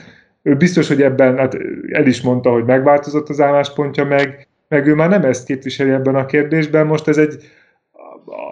ő 0.42 0.56
biztos, 0.56 0.88
hogy 0.88 1.02
ebben, 1.02 1.36
hát 1.36 1.56
el 1.92 2.06
is 2.06 2.22
mondta, 2.22 2.50
hogy 2.50 2.64
megváltozott 2.64 3.28
az 3.28 3.40
álláspontja, 3.40 4.04
meg, 4.04 4.46
meg 4.68 4.86
ő 4.86 4.94
már 4.94 5.08
nem 5.08 5.22
ezt 5.22 5.46
képviseli 5.46 5.90
ebben 5.90 6.14
a 6.14 6.26
kérdésben, 6.26 6.86
most 6.86 7.08
ez 7.08 7.16
egy, 7.18 7.42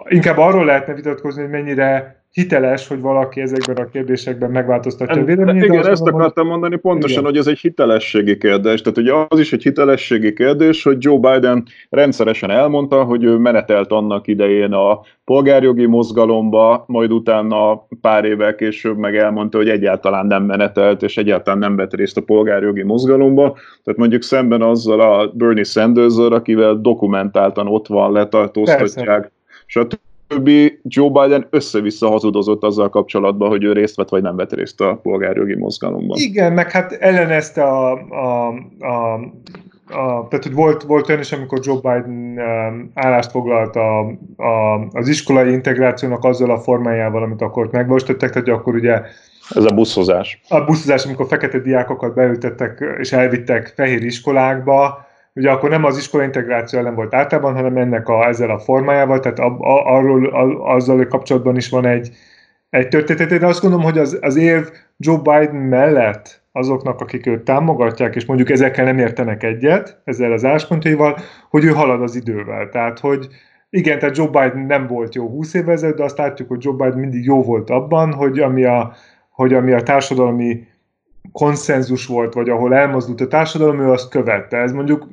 inkább 0.07 0.37
arról 0.37 0.65
lehetne 0.65 0.93
vitatkozni, 0.93 1.41
hogy 1.41 1.51
mennyire 1.51 2.17
hiteles, 2.31 2.87
hogy 2.87 3.01
valaki 3.01 3.41
ezekben 3.41 3.85
a 3.85 3.89
kérdésekben 3.89 4.51
megváltoztatja 4.51 5.21
a 5.21 5.25
véleményét. 5.25 5.63
Igen, 5.63 5.87
ezt 5.87 6.01
mondom, 6.01 6.19
akartam 6.19 6.47
mondani 6.47 6.75
pontosan, 6.75 7.19
igen. 7.19 7.23
hogy 7.23 7.37
ez 7.37 7.47
egy 7.47 7.59
hitelességi 7.59 8.37
kérdés. 8.37 8.81
Tehát 8.81 8.97
ugye 8.97 9.13
az 9.27 9.39
is 9.39 9.53
egy 9.53 9.63
hitelességi 9.63 10.33
kérdés, 10.33 10.83
hogy 10.83 10.97
Joe 10.99 11.17
Biden 11.17 11.65
rendszeresen 11.89 12.51
elmondta, 12.51 13.03
hogy 13.03 13.23
ő 13.23 13.37
menetelt 13.37 13.91
annak 13.91 14.27
idején 14.27 14.71
a 14.71 14.99
polgárjogi 15.25 15.85
mozgalomba, 15.85 16.83
majd 16.87 17.11
utána 17.11 17.87
pár 18.01 18.25
évvel 18.25 18.55
később 18.55 18.97
meg 18.97 19.15
elmondta, 19.15 19.57
hogy 19.57 19.69
egyáltalán 19.69 20.25
nem 20.25 20.43
menetelt, 20.43 21.03
és 21.03 21.17
egyáltalán 21.17 21.59
nem 21.59 21.75
vett 21.75 21.93
részt 21.93 22.17
a 22.17 22.21
polgárjogi 22.21 22.83
mozgalomba. 22.83 23.57
Tehát 23.83 23.99
mondjuk 23.99 24.21
szemben 24.21 24.61
azzal 24.61 25.01
a 25.01 25.31
Bernie 25.33 25.63
sanders 25.63 26.17
akivel 26.17 26.75
dokumentáltan 26.81 27.67
ott 27.67 27.87
van, 27.87 28.11
letartóztatják, 28.11 29.31
stb 29.65 29.99
többi 30.27 30.79
Joe 30.83 31.09
Biden 31.09 31.47
össze-vissza 31.49 32.09
hazudozott 32.09 32.63
azzal 32.63 32.89
kapcsolatban, 32.89 33.49
hogy 33.49 33.63
ő 33.63 33.73
részt 33.73 33.95
vett 33.95 34.09
vagy 34.09 34.21
nem 34.21 34.35
vett 34.35 34.53
részt 34.53 34.81
a 34.81 34.99
polgárjogi 35.03 35.55
mozgalomban. 35.55 36.17
Igen, 36.19 36.53
meg 36.53 36.71
hát 36.71 36.91
ellenezte 36.91 37.63
a, 37.63 37.91
a, 37.93 38.47
a, 38.79 39.13
a 39.89 40.27
tehát, 40.27 40.43
hogy 40.43 40.53
volt, 40.53 40.83
volt 40.83 41.09
olyan 41.09 41.21
is, 41.21 41.31
amikor 41.31 41.59
Joe 41.63 41.75
Biden 41.75 42.37
um, 42.37 42.91
állást 42.93 43.31
foglalt 43.31 43.75
a, 43.75 43.99
a, 44.37 44.87
az 44.91 45.07
iskolai 45.07 45.51
integrációnak 45.51 46.23
azzal 46.23 46.51
a 46.51 46.59
formájával, 46.59 47.23
amit 47.23 47.41
akkor 47.41 47.69
megvalósítottak, 47.71 48.29
tehát 48.29 48.47
akkor 48.47 48.75
ugye 48.75 49.01
ez 49.49 49.63
a 49.63 49.75
buszhozás. 49.75 50.41
A 50.49 50.63
buszhozás, 50.63 51.05
amikor 51.05 51.27
fekete 51.27 51.59
diákokat 51.59 52.13
beültettek 52.13 52.83
és 52.99 53.11
elvittek 53.11 53.73
fehér 53.75 54.03
iskolákba, 54.03 55.06
ugye 55.37 55.51
akkor 55.51 55.69
nem 55.69 55.83
az 55.83 55.97
iskola 55.97 56.23
integráció 56.23 56.79
ellen 56.79 56.95
volt 56.95 57.13
általában, 57.13 57.53
hanem 57.53 57.77
ennek 57.77 58.07
a, 58.07 58.27
ezzel 58.27 58.49
a 58.49 58.59
formájával, 58.59 59.19
tehát 59.19 59.39
a, 59.39 59.57
a, 59.59 59.95
arról 59.95 60.25
a, 60.25 60.73
azzal 60.75 61.07
kapcsolatban 61.07 61.55
is 61.55 61.69
van 61.69 61.85
egy, 61.85 62.09
egy 62.69 62.87
történet. 62.87 63.39
De 63.39 63.45
azt 63.45 63.61
gondolom, 63.61 63.85
hogy 63.85 63.97
az, 63.97 64.17
az 64.21 64.35
érv 64.35 64.67
Joe 64.97 65.17
Biden 65.17 65.55
mellett 65.55 66.41
azoknak, 66.51 67.01
akik 67.01 67.27
őt 67.27 67.43
támogatják, 67.43 68.15
és 68.15 68.25
mondjuk 68.25 68.49
ezekkel 68.49 68.85
nem 68.85 68.97
értenek 68.97 69.43
egyet, 69.43 70.01
ezzel 70.03 70.31
az 70.31 70.45
álláspontjaival, 70.45 71.17
hogy 71.49 71.63
ő 71.63 71.69
halad 71.69 72.01
az 72.01 72.15
idővel. 72.15 72.69
Tehát, 72.69 72.99
hogy 72.99 73.27
igen, 73.69 73.99
tehát 73.99 74.17
Joe 74.17 74.27
Biden 74.27 74.65
nem 74.67 74.87
volt 74.87 75.15
jó 75.15 75.29
20 75.29 75.53
évvel 75.53 75.73
ezelőtt, 75.73 75.97
de 75.97 76.03
azt 76.03 76.17
látjuk, 76.17 76.47
hogy 76.47 76.63
Joe 76.63 76.75
Biden 76.75 76.99
mindig 76.99 77.25
jó 77.25 77.43
volt 77.43 77.69
abban, 77.69 78.13
hogy 78.13 78.39
ami 78.39 78.63
a, 78.63 78.93
hogy 79.29 79.53
ami 79.53 79.71
a 79.71 79.83
társadalmi 79.83 80.67
konszenzus 81.31 82.05
volt, 82.05 82.33
vagy 82.33 82.49
ahol 82.49 82.75
elmozdult 82.75 83.21
a 83.21 83.27
társadalom, 83.27 83.79
ő 83.79 83.91
azt 83.91 84.09
követte. 84.09 84.57
Ez 84.57 84.71
mondjuk, 84.71 85.07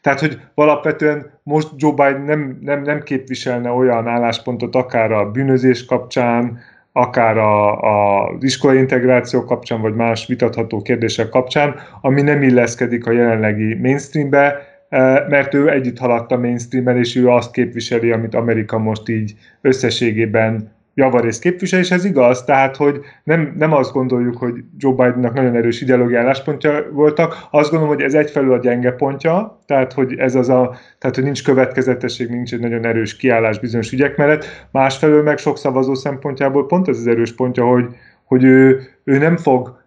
tehát, 0.00 0.20
hogy 0.20 0.40
alapvetően 0.54 1.30
most 1.42 1.68
Joe 1.76 1.92
Biden 1.92 2.22
nem, 2.22 2.58
nem, 2.60 2.82
nem 2.82 3.02
képviselne 3.02 3.70
olyan 3.70 4.06
álláspontot 4.08 4.74
akár 4.74 5.12
a 5.12 5.30
bűnözés 5.30 5.84
kapcsán, 5.84 6.58
akár 6.92 7.38
a, 7.38 7.82
a, 7.82 8.26
az 8.28 8.42
iskolai 8.42 8.78
integráció 8.78 9.44
kapcsán, 9.44 9.80
vagy 9.80 9.94
más 9.94 10.26
vitatható 10.26 10.82
kérdések 10.82 11.28
kapcsán, 11.28 11.74
ami 12.00 12.22
nem 12.22 12.42
illeszkedik 12.42 13.06
a 13.06 13.12
jelenlegi 13.12 13.74
mainstreambe, 13.74 14.58
eh, 14.88 15.24
mert 15.28 15.54
ő 15.54 15.70
együtt 15.70 15.98
haladt 15.98 16.32
a 16.32 16.38
mainstreamben, 16.38 16.96
és 16.98 17.16
ő 17.16 17.28
azt 17.28 17.50
képviseli, 17.50 18.10
amit 18.10 18.34
Amerika 18.34 18.78
most 18.78 19.08
így 19.08 19.34
összességében 19.60 20.75
javarészt 20.96 21.40
képvisel, 21.40 21.80
és 21.80 21.90
ez 21.90 22.04
igaz, 22.04 22.44
tehát, 22.44 22.76
hogy 22.76 23.00
nem, 23.24 23.54
nem 23.58 23.72
azt 23.72 23.92
gondoljuk, 23.92 24.36
hogy 24.36 24.54
Joe 24.78 24.92
Bidennak 24.92 25.34
nagyon 25.34 25.56
erős 25.56 25.80
ideológiai 25.80 26.22
álláspontja 26.22 26.86
voltak, 26.92 27.36
azt 27.50 27.70
gondolom, 27.70 27.94
hogy 27.94 28.04
ez 28.04 28.14
egyfelől 28.14 28.52
a 28.52 28.58
gyenge 28.58 28.92
pontja, 28.92 29.58
tehát, 29.66 29.92
hogy 29.92 30.14
ez 30.14 30.34
az 30.34 30.48
a, 30.48 30.76
tehát, 30.98 31.16
hogy 31.16 31.24
nincs 31.24 31.44
következetesség, 31.44 32.28
nincs 32.28 32.52
egy 32.52 32.60
nagyon 32.60 32.84
erős 32.84 33.16
kiállás 33.16 33.58
bizonyos 33.58 33.92
ügyek 33.92 34.16
mellett, 34.16 34.68
másfelől 34.70 35.22
meg 35.22 35.38
sok 35.38 35.58
szavazó 35.58 35.94
szempontjából 35.94 36.66
pont 36.66 36.88
ez 36.88 36.98
az 36.98 37.06
erős 37.06 37.34
pontja, 37.34 37.64
hogy, 37.64 37.86
hogy 38.24 38.44
ő, 38.44 38.80
ő 39.04 39.18
nem 39.18 39.36
fog 39.36 39.82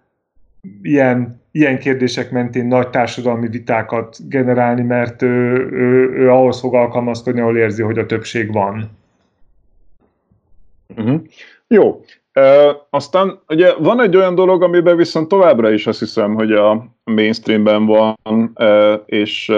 ilyen, 0.81 1.41
ilyen 1.51 1.79
kérdések 1.79 2.31
mentén 2.31 2.65
nagy 2.65 2.89
társadalmi 2.89 3.47
vitákat 3.47 4.17
generálni, 4.27 4.81
mert 4.81 5.21
ő, 5.21 5.67
ő, 5.71 6.11
ő 6.13 6.31
ahhoz 6.31 6.59
fog 6.59 6.75
alkalmazkodni, 6.75 7.39
ahol 7.39 7.57
érzi, 7.57 7.81
hogy 7.81 7.97
a 7.97 8.05
többség 8.05 8.51
van. 8.51 8.97
Uh-huh. 10.97 11.21
Jó. 11.67 12.01
E, 12.31 12.75
aztán 12.89 13.39
ugye 13.47 13.73
van 13.73 14.01
egy 14.01 14.15
olyan 14.15 14.35
dolog, 14.35 14.63
amiben 14.63 14.95
viszont 14.95 15.27
továbbra 15.27 15.71
is 15.71 15.87
azt 15.87 15.99
hiszem, 15.99 16.33
hogy 16.33 16.51
a 16.51 16.95
mainstreamben 17.03 17.85
van, 17.85 18.51
e, 18.53 18.93
és 18.93 19.51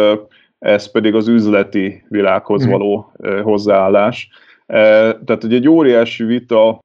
ez 0.59 0.91
pedig 0.91 1.15
az 1.15 1.27
üzleti 1.27 2.03
világhoz 2.07 2.63
mhm. 2.63 2.71
való 2.71 3.11
e, 3.19 3.41
hozzáállás. 3.41 4.29
E, 4.65 4.77
tehát 5.13 5.43
ugye 5.43 5.55
egy 5.55 5.67
óriási 5.67 6.23
vita 6.23 6.79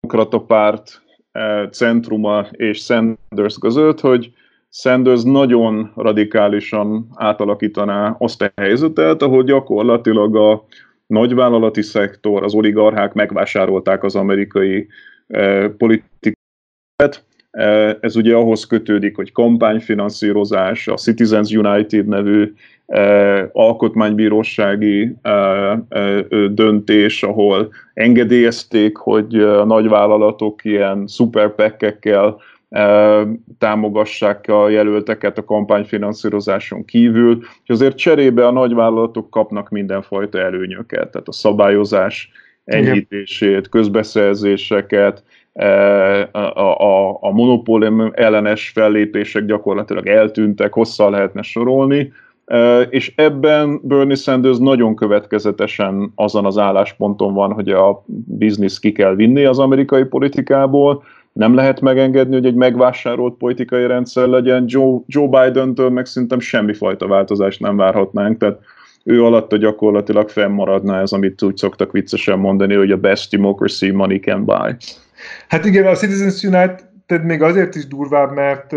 demokrata 0.00 0.40
párt 0.40 1.02
e, 1.32 1.68
centruma 1.68 2.46
és 2.50 2.78
Sanders 2.78 3.58
között, 3.60 4.00
hogy 4.00 4.32
Sanders 4.70 5.22
nagyon 5.22 5.92
radikálisan 5.96 7.08
átalakítaná 7.14 8.16
azt 8.18 8.42
a 8.42 8.52
helyzetet, 8.56 9.22
ahol 9.22 9.42
gyakorlatilag 9.42 10.36
a 10.36 10.64
nagyvállalati 11.08 11.82
szektor, 11.82 12.44
az 12.44 12.54
oligarchák 12.54 13.12
megvásárolták 13.12 14.02
az 14.04 14.16
amerikai 14.16 14.86
eh, 15.26 15.68
politikát. 15.68 17.26
Eh, 17.50 17.96
ez 18.00 18.16
ugye 18.16 18.34
ahhoz 18.34 18.66
kötődik, 18.66 19.16
hogy 19.16 19.32
kampányfinanszírozás, 19.32 20.88
a 20.88 20.94
Citizens 20.94 21.50
United 21.50 22.06
nevű 22.06 22.52
eh, 22.86 23.48
alkotmánybírósági 23.52 25.16
döntés, 26.50 27.22
ahol 27.22 27.72
engedélyezték, 27.94 28.96
hogy 28.96 29.34
a 29.36 29.64
nagyvállalatok 29.64 30.64
ilyen 30.64 31.06
szuperpekkekkel 31.06 32.40
támogassák 33.58 34.48
a 34.48 34.68
jelölteket 34.68 35.38
a 35.38 35.44
kampányfinanszírozáson 35.44 36.84
kívül, 36.84 37.38
és 37.62 37.68
azért 37.68 37.96
cserébe 37.96 38.46
a 38.46 38.50
nagyvállalatok 38.50 39.30
kapnak 39.30 39.68
mindenfajta 39.68 40.38
előnyöket, 40.38 41.10
tehát 41.10 41.28
a 41.28 41.32
szabályozás 41.32 42.30
enyhítését, 42.64 43.68
közbeszerzéseket, 43.68 45.22
a, 46.32 46.38
a, 46.38 47.18
a 47.20 47.30
monopólium 47.30 48.10
ellenes 48.14 48.68
fellépések 48.68 49.44
gyakorlatilag 49.44 50.06
eltűntek, 50.06 50.72
hosszal 50.72 51.10
lehetne 51.10 51.42
sorolni, 51.42 52.12
és 52.88 53.12
ebben 53.16 53.80
Bernie 53.82 54.14
Sanders 54.14 54.58
nagyon 54.58 54.96
következetesen 54.96 56.12
azon 56.14 56.46
az 56.46 56.58
állásponton 56.58 57.34
van, 57.34 57.52
hogy 57.52 57.68
a 57.68 58.04
biznisz 58.24 58.78
ki 58.78 58.92
kell 58.92 59.14
vinni 59.14 59.44
az 59.44 59.58
amerikai 59.58 60.04
politikából, 60.04 61.02
nem 61.38 61.54
lehet 61.54 61.80
megengedni, 61.80 62.34
hogy 62.34 62.46
egy 62.46 62.54
megvásárolt 62.54 63.36
politikai 63.36 63.86
rendszer 63.86 64.26
legyen. 64.26 64.64
Joe, 64.66 64.98
Joe 65.06 65.26
Biden-től 65.26 65.90
meg 65.90 66.06
szerintem 66.06 66.40
semmifajta 66.40 67.06
változást 67.06 67.60
nem 67.60 67.76
várhatnánk, 67.76 68.38
tehát 68.38 68.58
ő 69.04 69.24
alatta 69.24 69.56
gyakorlatilag 69.56 70.28
fennmaradna 70.28 71.00
ez, 71.00 71.12
amit 71.12 71.42
úgy 71.42 71.56
szoktak 71.56 71.92
viccesen 71.92 72.38
mondani, 72.38 72.74
hogy 72.74 72.90
a 72.90 72.96
best 72.96 73.30
democracy 73.30 73.90
money 73.90 74.20
can 74.20 74.44
buy. 74.44 74.76
Hát 75.48 75.64
igen, 75.64 75.86
a 75.86 75.94
Citizens 75.94 76.42
United 76.42 77.24
még 77.24 77.42
azért 77.42 77.74
is 77.74 77.86
durvább, 77.86 78.34
mert, 78.34 78.72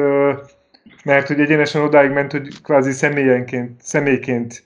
mert 1.03 1.27
hogy 1.27 1.39
egyenesen 1.39 1.81
odáig 1.81 2.11
ment, 2.11 2.31
hogy 2.31 2.61
kvázi 2.63 2.91
személyenként, 2.91 3.81
személyként 3.81 4.63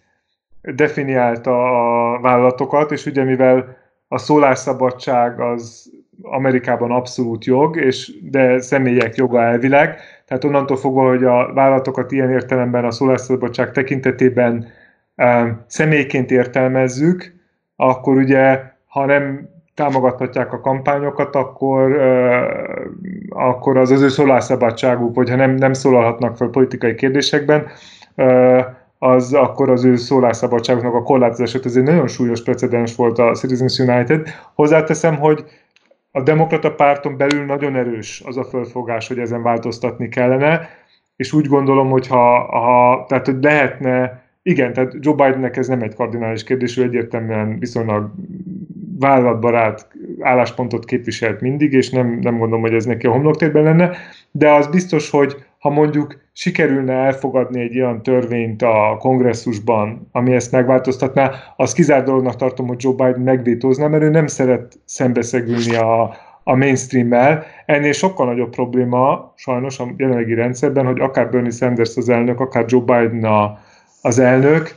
definiálta 0.61 1.51
a 1.51 2.19
vállalatokat, 2.21 2.91
és 2.91 3.05
ugye 3.05 3.23
mivel 3.23 3.77
a 4.07 4.17
szólásszabadság 4.17 5.39
az 5.39 5.93
Amerikában 6.31 6.91
abszolút 6.91 7.45
jog, 7.45 7.77
és 7.77 8.11
de 8.21 8.59
személyek 8.59 9.15
joga 9.15 9.41
elvileg. 9.41 9.99
Tehát 10.25 10.43
onnantól 10.43 10.77
fogva, 10.77 11.07
hogy 11.07 11.23
a 11.23 11.53
vállalatokat 11.53 12.11
ilyen 12.11 12.31
értelemben 12.31 12.85
a 12.85 12.91
szólásszabadság 12.91 13.71
tekintetében 13.71 14.67
e, 15.15 15.57
személyként 15.67 16.31
értelmezzük, 16.31 17.33
akkor 17.75 18.15
ugye, 18.15 18.61
ha 18.87 19.05
nem 19.05 19.49
támogathatják 19.73 20.53
a 20.53 20.61
kampányokat, 20.61 21.35
akkor, 21.35 22.01
e, 22.01 22.45
akkor 23.29 23.77
az 23.77 23.91
az 23.91 24.01
ő 24.01 24.07
szólásszabadságuk, 24.07 25.15
vagy 25.15 25.29
ha 25.29 25.35
nem, 25.35 25.51
nem 25.51 25.73
szólalhatnak 25.73 26.37
fel 26.37 26.47
politikai 26.47 26.95
kérdésekben, 26.95 27.67
e, 28.15 28.83
az 28.99 29.33
akkor 29.33 29.69
az 29.69 29.85
ő 29.85 29.95
szólásszabadságoknak 29.95 30.93
a 30.93 31.03
korlátozását. 31.03 31.65
Ez 31.65 31.75
egy 31.75 31.83
nagyon 31.83 32.07
súlyos 32.07 32.43
precedens 32.43 32.95
volt 32.95 33.19
a 33.19 33.31
Citizens 33.31 33.79
United. 33.79 34.27
Hozzáteszem, 34.53 35.15
hogy 35.15 35.43
a 36.15 36.21
demokrata 36.21 36.75
párton 36.75 37.17
belül 37.17 37.45
nagyon 37.45 37.75
erős 37.75 38.21
az 38.25 38.37
a 38.37 38.43
fölfogás, 38.43 39.07
hogy 39.07 39.19
ezen 39.19 39.41
változtatni 39.41 40.09
kellene, 40.09 40.69
és 41.15 41.33
úgy 41.33 41.47
gondolom, 41.47 41.89
hogy 41.89 42.07
ha, 42.07 42.39
ha 42.39 43.05
tehát 43.07 43.25
hogy 43.25 43.37
lehetne, 43.41 44.23
igen, 44.43 44.73
tehát 44.73 44.93
Joe 44.99 45.13
Bidennek 45.13 45.57
ez 45.57 45.67
nem 45.67 45.81
egy 45.81 45.95
kardinális 45.95 46.43
kérdés, 46.43 46.77
ő 46.77 46.83
egyértelműen 46.83 47.59
viszonylag 47.59 48.11
vállalatbarát 48.99 49.87
álláspontot 50.19 50.85
képviselt 50.85 51.41
mindig, 51.41 51.73
és 51.73 51.89
nem, 51.89 52.19
nem 52.21 52.37
gondolom, 52.37 52.61
hogy 52.61 52.73
ez 52.73 52.85
neki 52.85 53.07
a 53.07 53.11
homloktérben 53.11 53.63
lenne, 53.63 53.91
de 54.31 54.51
az 54.51 54.67
biztos, 54.67 55.09
hogy 55.09 55.44
ha 55.65 55.71
mondjuk 55.71 56.17
sikerülne 56.33 56.93
elfogadni 56.93 57.61
egy 57.61 57.75
olyan 57.81 58.03
törvényt 58.03 58.61
a 58.61 58.97
kongresszusban, 58.99 60.09
ami 60.11 60.33
ezt 60.33 60.51
megváltoztatná, 60.51 61.31
az 61.55 61.73
kizárt 61.73 62.05
dolognak 62.05 62.35
tartom, 62.35 62.67
hogy 62.67 62.83
Joe 62.83 62.93
Biden 62.93 63.21
megvétózna, 63.21 63.87
mert 63.87 64.03
ő 64.03 64.09
nem 64.09 64.27
szeret 64.27 64.79
szembeszegülni 64.85 65.75
a, 65.75 66.15
a 66.43 66.55
mainstream-mel. 66.55 67.43
Ennél 67.65 67.91
sokkal 67.91 68.25
nagyobb 68.25 68.49
probléma 68.49 69.33
sajnos 69.35 69.79
a 69.79 69.87
jelenlegi 69.97 70.33
rendszerben, 70.33 70.85
hogy 70.85 70.99
akár 70.99 71.29
Bernie 71.29 71.51
Sanders 71.51 71.97
az 71.97 72.09
elnök, 72.09 72.39
akár 72.39 72.65
Joe 72.67 72.81
Biden 72.81 73.23
a, 73.23 73.59
az 74.01 74.19
elnök, 74.19 74.75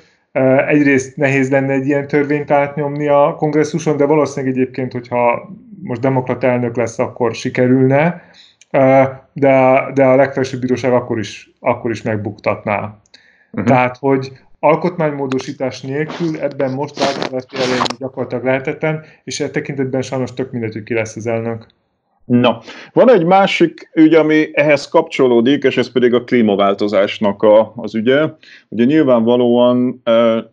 egyrészt 0.66 1.16
nehéz 1.16 1.50
lenne 1.50 1.72
egy 1.72 1.86
ilyen 1.86 2.06
törvényt 2.06 2.50
átnyomni 2.50 3.08
a 3.08 3.34
kongresszuson, 3.36 3.96
de 3.96 4.04
valószínűleg 4.04 4.56
egyébként, 4.56 4.92
hogyha 4.92 5.50
most 5.82 6.00
demokrata 6.00 6.46
elnök 6.46 6.76
lesz, 6.76 6.98
akkor 6.98 7.34
sikerülne, 7.34 8.22
de, 9.32 9.90
de 9.94 10.04
a 10.04 10.16
legfelsőbb 10.16 10.60
bíróság 10.60 10.92
akkor 10.92 11.18
is, 11.18 11.50
akkor 11.60 11.90
is 11.90 12.02
megbuktatná. 12.02 12.98
Uh-huh. 13.50 13.68
Tehát, 13.68 13.96
hogy 13.96 14.32
alkotmánymódosítás 14.60 15.80
nélkül 15.80 16.38
ebben 16.40 16.72
most 16.72 16.98
változást 16.98 17.52
elérni 17.52 17.94
gyakorlatilag 17.98 18.44
lehetetlen, 18.44 19.04
és 19.24 19.40
e 19.40 19.50
tekintetben 19.50 20.02
sajnos 20.02 20.34
tök 20.34 20.52
mindegy, 20.52 20.72
hogy 20.72 20.82
ki 20.82 20.94
lesz 20.94 21.16
az 21.16 21.26
elnök. 21.26 21.66
Na, 22.24 22.60
van 22.92 23.10
egy 23.10 23.24
másik 23.24 23.90
ügy, 23.94 24.14
ami 24.14 24.48
ehhez 24.52 24.88
kapcsolódik, 24.88 25.64
és 25.64 25.76
ez 25.76 25.92
pedig 25.92 26.14
a 26.14 26.24
klímaváltozásnak 26.24 27.42
a, 27.42 27.72
az 27.76 27.94
ügye. 27.94 28.28
Ugye 28.68 28.84
nyilvánvalóan, 28.84 30.02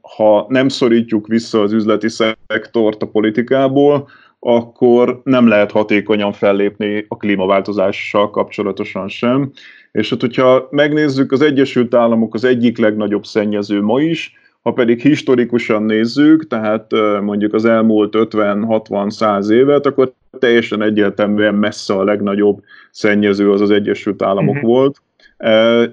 ha 0.02 0.46
nem 0.48 0.68
szorítjuk 0.68 1.28
vissza 1.28 1.62
az 1.62 1.72
üzleti 1.72 2.08
szektort 2.10 3.02
a 3.02 3.08
politikából, 3.08 4.08
akkor 4.48 5.22
nem 5.24 5.48
lehet 5.48 5.72
hatékonyan 5.72 6.34
fellépni 6.34 7.06
a 7.08 7.18
klímaváltozással 7.18 8.30
kapcsolatosan 8.30 9.08
sem. 9.08 9.52
És 9.92 10.10
hát, 10.10 10.22
hogyha 10.22 10.68
megnézzük, 10.72 11.32
az 11.32 11.42
Egyesült 11.42 11.94
Államok 11.94 12.34
az 12.34 12.44
egyik 12.44 12.78
legnagyobb 12.78 13.26
szennyező 13.26 13.82
ma 13.82 14.02
is, 14.02 14.34
ha 14.62 14.72
pedig 14.74 15.02
historikusan 15.02 15.84
nézzük, 15.84 16.48
tehát 16.48 16.92
mondjuk 17.22 17.54
az 17.54 17.66
elmúlt 17.66 18.14
50-60-100 18.18 19.50
évet, 19.50 19.86
akkor 19.86 20.14
teljesen 20.40 20.82
egyértelműen 20.82 21.56
messze 21.56 21.94
a 21.94 22.04
legnagyobb 22.04 22.62
szennyező 22.92 23.52
az 23.52 23.62
az 23.62 23.72
Egyesült 23.72 24.22
Államok 24.22 24.56
uh-huh. 24.56 24.70
volt 24.70 25.02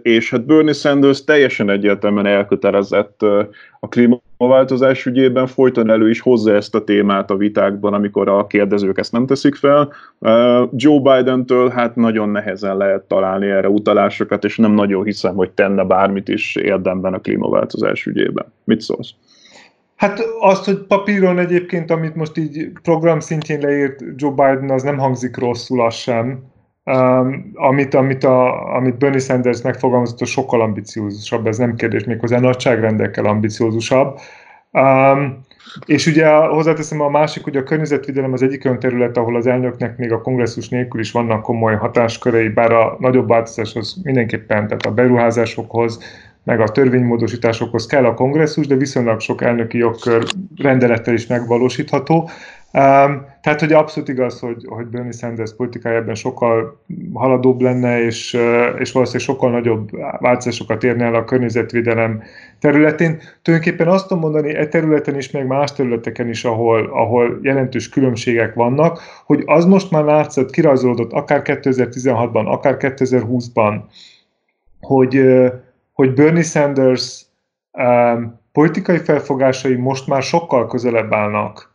és 0.03 0.31
hát 0.31 0.47
Bernie 0.47 0.73
Sanders 0.73 1.25
teljesen 1.25 1.71
egyértelműen 1.71 2.27
elkötelezett 2.27 3.23
a 3.81 3.89
klímaváltozás 4.43 5.07
ügyében, 5.07 5.47
folyton 5.47 5.91
elő 5.91 6.11
is 6.11 6.21
hozza 6.21 6.55
ezt 6.55 6.75
a 6.75 6.85
témát 6.85 7.31
a 7.31 7.37
vitákban, 7.37 7.95
amikor 7.95 8.29
a 8.29 8.47
kérdezők 8.47 8.99
ezt 8.99 9.13
nem 9.13 9.27
teszik 9.27 9.55
fel. 9.55 9.93
Joe 10.73 11.01
Biden-től 11.01 11.69
hát 11.69 11.97
nagyon 11.97 12.29
nehezen 12.29 12.77
lehet 12.77 13.03
találni 13.03 13.47
erre 13.47 13.69
utalásokat, 13.69 14.45
és 14.45 14.57
nem 14.57 14.73
nagyon 14.73 15.05
hiszem, 15.05 15.35
hogy 15.35 15.51
tenne 15.51 15.85
bármit 15.85 16.29
is 16.29 16.57
érdemben 16.57 17.15
a 17.15 17.19
klímaváltozás 17.19 18.07
ügyében. 18.07 18.53
Mit 18.65 18.81
szólsz? 18.81 19.11
Hát 19.97 20.21
azt, 20.41 20.65
hogy 20.65 20.79
papíron 20.79 21.39
egyébként, 21.39 21.91
amit 21.91 22.15
most 22.15 22.39
így 22.39 22.71
program 22.83 23.21
szintjén 23.21 23.61
leírt 23.61 24.05
Joe 24.17 24.31
Biden, 24.31 24.71
az 24.71 24.83
nem 24.83 24.99
hangzik 24.99 25.37
rosszul, 25.37 25.85
az 25.85 25.95
sem. 25.95 26.52
Um, 26.85 27.51
amit, 27.55 27.95
amit, 27.95 28.25
a, 28.25 28.75
amit 28.75 28.99
Bernie 28.99 29.19
Sanders 29.19 29.63
megfogalmazott, 29.63 30.21
az 30.21 30.29
sokkal 30.29 30.61
ambiciózusabb, 30.61 31.47
ez 31.47 31.59
nem 31.59 31.75
kérdés, 31.75 32.05
méghozzá 32.05 32.39
nagyságrendekkel 32.39 33.25
ambiciózusabb. 33.25 34.19
Um, 34.73 35.41
És 35.87 36.07
ugye 36.07 36.35
hozzáteszem 36.35 37.01
a 37.01 37.09
másik, 37.09 37.45
hogy 37.45 37.57
a 37.57 37.63
környezetvédelem 37.63 38.33
az 38.33 38.43
egyik 38.43 38.65
olyan 38.65 38.79
terület, 38.79 39.17
ahol 39.17 39.37
az 39.37 39.47
elnöknek 39.47 39.97
még 39.97 40.13
a 40.13 40.21
kongresszus 40.21 40.69
nélkül 40.69 41.01
is 41.01 41.13
vannak 41.13 41.43
komoly 41.43 41.75
hatáskörei, 41.75 42.49
bár 42.49 42.73
a 42.73 42.97
nagyobb 42.99 43.29
változáshoz 43.29 43.97
mindenképpen, 44.03 44.67
tehát 44.67 44.87
a 44.87 44.93
beruházásokhoz, 44.93 45.99
meg 46.45 46.61
a 46.61 46.69
törvénymódosításokhoz 46.69 47.87
kell 47.87 48.05
a 48.05 48.15
kongresszus, 48.15 48.67
de 48.67 48.75
viszonylag 48.75 49.21
sok 49.21 49.43
elnöki 49.43 49.79
jogkör 49.79 50.25
rendelettel 50.57 51.15
is 51.15 51.27
megvalósítható. 51.27 52.31
Um, 52.75 53.27
tehát, 53.43 53.61
hogy 53.61 53.73
abszolút 53.73 54.09
igaz, 54.09 54.41
hogy, 54.41 54.65
hogy 54.69 54.87
Bernie 54.87 55.13
Sanders 55.13 55.55
politikája 55.57 55.97
ebben 55.97 56.15
sokkal 56.15 56.81
haladóbb 57.15 57.61
lenne, 57.61 58.03
és, 58.03 58.33
és 58.79 58.93
valószínűleg 58.93 59.27
sokkal 59.27 59.51
nagyobb 59.51 59.91
változásokat 60.21 60.85
érne 60.85 61.05
el 61.05 61.15
a 61.15 61.25
környezetvédelem 61.25 62.23
területén. 62.59 63.21
Tulajdonképpen 63.43 63.89
azt 63.89 64.09
tudom 64.09 64.23
mondani, 64.23 64.55
e 64.55 64.69
területen 64.69 65.17
is, 65.17 65.31
meg 65.31 65.47
más 65.47 65.73
területeken 65.73 66.29
is, 66.29 66.45
ahol, 66.45 66.91
ahol 66.93 67.39
jelentős 67.43 67.89
különbségek 67.89 68.55
vannak, 68.55 69.01
hogy 69.25 69.43
az 69.47 69.65
most 69.65 69.91
már 69.91 70.05
látszott, 70.05 70.51
kirajzolódott 70.51 71.13
akár 71.13 71.43
2016-ban, 71.45 72.47
akár 72.47 72.77
2020-ban, 72.79 73.81
hogy, 74.81 75.23
hogy 75.93 76.15
Bernie 76.15 76.43
Sanders 76.43 77.23
um, 77.73 78.41
politikai 78.53 78.99
felfogásai 78.99 79.75
most 79.75 80.07
már 80.07 80.23
sokkal 80.23 80.67
közelebb 80.67 81.13
állnak 81.13 81.72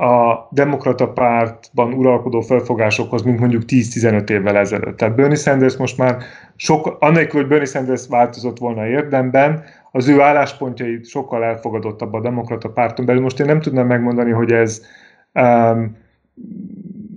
a 0.00 0.48
demokrata 0.50 1.08
pártban 1.08 1.92
uralkodó 1.92 2.40
felfogásokhoz, 2.40 3.22
mint 3.22 3.38
mondjuk 3.38 3.62
10-15 3.66 4.30
évvel 4.30 4.56
ezelőtt. 4.56 4.96
Tehát 4.96 5.14
Bernie 5.14 5.36
Sanders 5.36 5.76
most 5.76 5.98
már 5.98 6.16
sok, 6.56 6.96
annélkül, 7.00 7.40
hogy 7.40 7.48
Bernie 7.48 7.66
Sanders 7.66 8.06
változott 8.08 8.58
volna 8.58 8.86
érdemben, 8.86 9.64
az 9.92 10.08
ő 10.08 10.20
álláspontjai 10.20 11.00
sokkal 11.02 11.44
elfogadottabb 11.44 12.12
a 12.12 12.20
demokrata 12.20 12.68
párton 12.68 13.06
belül. 13.06 13.22
Most 13.22 13.40
én 13.40 13.46
nem 13.46 13.60
tudnám 13.60 13.86
megmondani, 13.86 14.30
hogy 14.30 14.52
ez 14.52 14.82
um, 15.34 15.96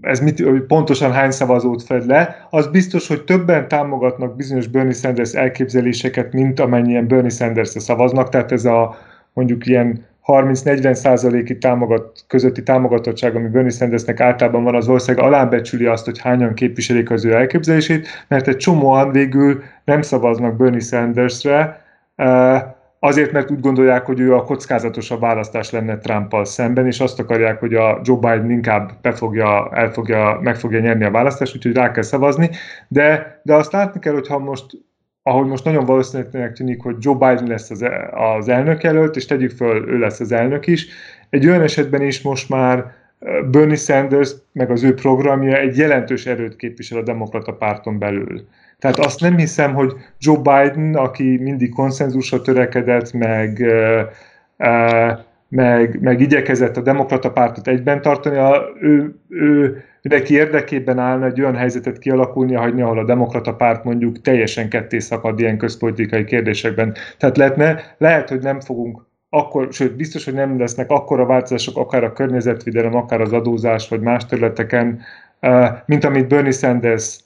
ez 0.01 0.19
mit, 0.19 0.43
pontosan 0.67 1.11
hány 1.11 1.31
szavazót 1.31 1.83
fed 1.83 2.05
le, 2.05 2.47
az 2.49 2.67
biztos, 2.67 3.07
hogy 3.07 3.23
többen 3.23 3.67
támogatnak 3.67 4.35
bizonyos 4.35 4.67
Bernie 4.67 4.93
Sanders 4.93 5.33
elképzeléseket, 5.33 6.33
mint 6.33 6.59
amennyien 6.59 7.07
Bernie 7.07 7.29
Sanders-re 7.29 7.79
szavaznak, 7.79 8.29
tehát 8.29 8.51
ez 8.51 8.65
a 8.65 8.95
mondjuk 9.33 9.65
ilyen 9.65 10.05
30-40 10.25 10.93
százaléki 10.93 11.57
támogat, 11.57 12.23
közötti 12.27 12.63
támogatottság, 12.63 13.35
ami 13.35 13.47
Bernie 13.47 13.71
Sandersnek 13.71 14.19
általában 14.19 14.63
van, 14.63 14.75
az 14.75 14.87
ország 14.87 15.19
alábecsüli 15.19 15.85
azt, 15.85 16.05
hogy 16.05 16.19
hányan 16.19 16.53
képviselik 16.53 17.11
az 17.11 17.25
ő 17.25 17.33
elképzelését, 17.33 18.07
mert 18.27 18.47
egy 18.47 18.57
csomóan 18.57 19.11
végül 19.11 19.63
nem 19.85 20.01
szavaznak 20.01 20.55
Bernie 20.55 20.79
Sandersre, 20.79 21.81
azért, 22.99 23.31
mert 23.31 23.51
úgy 23.51 23.59
gondolják, 23.59 24.05
hogy 24.05 24.19
ő 24.19 24.35
a 24.35 24.43
kockázatosabb 24.43 25.19
választás 25.19 25.71
lenne 25.71 25.97
Trumpal 25.97 26.45
szemben, 26.45 26.85
és 26.85 26.99
azt 26.99 27.19
akarják, 27.19 27.59
hogy 27.59 27.73
a 27.73 28.01
Joe 28.03 28.17
Biden 28.17 28.51
inkább 28.51 28.91
befogja, 29.01 29.69
elfogja, 29.71 30.39
meg 30.41 30.55
fogja 30.55 30.79
nyerni 30.79 31.03
a 31.03 31.11
választást, 31.11 31.55
úgyhogy 31.55 31.75
rá 31.75 31.91
kell 31.91 32.03
szavazni, 32.03 32.49
de, 32.87 33.39
de 33.43 33.53
azt 33.55 33.71
látni 33.71 33.99
kell, 33.99 34.13
hogy 34.13 34.27
ha 34.27 34.39
most 34.39 34.65
ahogy 35.23 35.47
most 35.47 35.63
nagyon 35.63 35.85
valószínűleg 35.85 36.53
tűnik, 36.53 36.81
hogy 36.81 36.95
Joe 36.99 37.13
Biden 37.13 37.47
lesz 37.47 37.69
az, 37.69 37.85
az 38.11 38.47
elnök 38.47 38.83
jelölt, 38.83 39.15
és 39.15 39.25
tegyük 39.25 39.51
föl, 39.51 39.89
ő 39.89 39.97
lesz 39.97 40.19
az 40.19 40.31
elnök 40.31 40.67
is. 40.67 40.87
Egy 41.29 41.47
olyan 41.47 41.61
esetben 41.61 42.01
is 42.01 42.21
most 42.21 42.49
már 42.49 42.93
Bernie 43.51 43.75
Sanders, 43.75 44.31
meg 44.51 44.71
az 44.71 44.83
ő 44.83 44.93
programja 44.93 45.57
egy 45.57 45.77
jelentős 45.77 46.25
erőt 46.25 46.55
képvisel 46.55 46.97
a 46.97 47.03
demokrata 47.03 47.53
párton 47.53 47.99
belül. 47.99 48.47
Tehát 48.79 48.99
azt 48.99 49.19
nem 49.19 49.37
hiszem, 49.37 49.73
hogy 49.73 49.93
Joe 50.19 50.37
Biden, 50.37 50.95
aki 50.95 51.37
mindig 51.37 51.73
konszenzusra 51.73 52.41
törekedett, 52.41 53.13
meg, 53.13 53.65
meg, 55.53 56.01
meg 56.01 56.21
igyekezett 56.21 56.77
a 56.77 56.81
demokrata 56.81 57.31
pártot 57.31 57.67
egyben 57.67 58.01
tartani, 58.01 58.37
a, 58.37 58.63
ő, 58.81 59.15
ő 59.29 59.83
neki 60.01 60.33
érdekében 60.33 60.99
állna 60.99 61.25
egy 61.25 61.41
olyan 61.41 61.55
helyzetet 61.55 61.97
kialakulni, 61.97 62.53
hagyni, 62.53 62.81
ahol 62.81 62.99
a 62.99 63.05
demokrata 63.05 63.55
párt 63.55 63.83
mondjuk 63.83 64.21
teljesen 64.21 64.69
ketté 64.69 64.99
szakad 64.99 65.39
ilyen 65.39 65.57
közpolitikai 65.57 66.23
kérdésekben. 66.23 66.95
Tehát 67.17 67.37
lehetne, 67.37 67.95
lehet, 67.97 68.29
hogy 68.29 68.39
nem 68.39 68.59
fogunk 68.59 69.05
akkor, 69.29 69.67
sőt, 69.71 69.95
biztos, 69.95 70.25
hogy 70.25 70.33
nem 70.33 70.59
lesznek 70.59 70.89
akkora 70.89 71.25
változások, 71.25 71.77
akár 71.77 72.03
a 72.03 72.13
környezetvédelem, 72.13 72.95
akár 72.95 73.21
az 73.21 73.33
adózás, 73.33 73.89
vagy 73.89 74.01
más 74.01 74.25
területeken, 74.25 75.01
mint 75.85 76.03
amit 76.03 76.27
Bernie 76.27 76.51
Sanders 76.51 77.19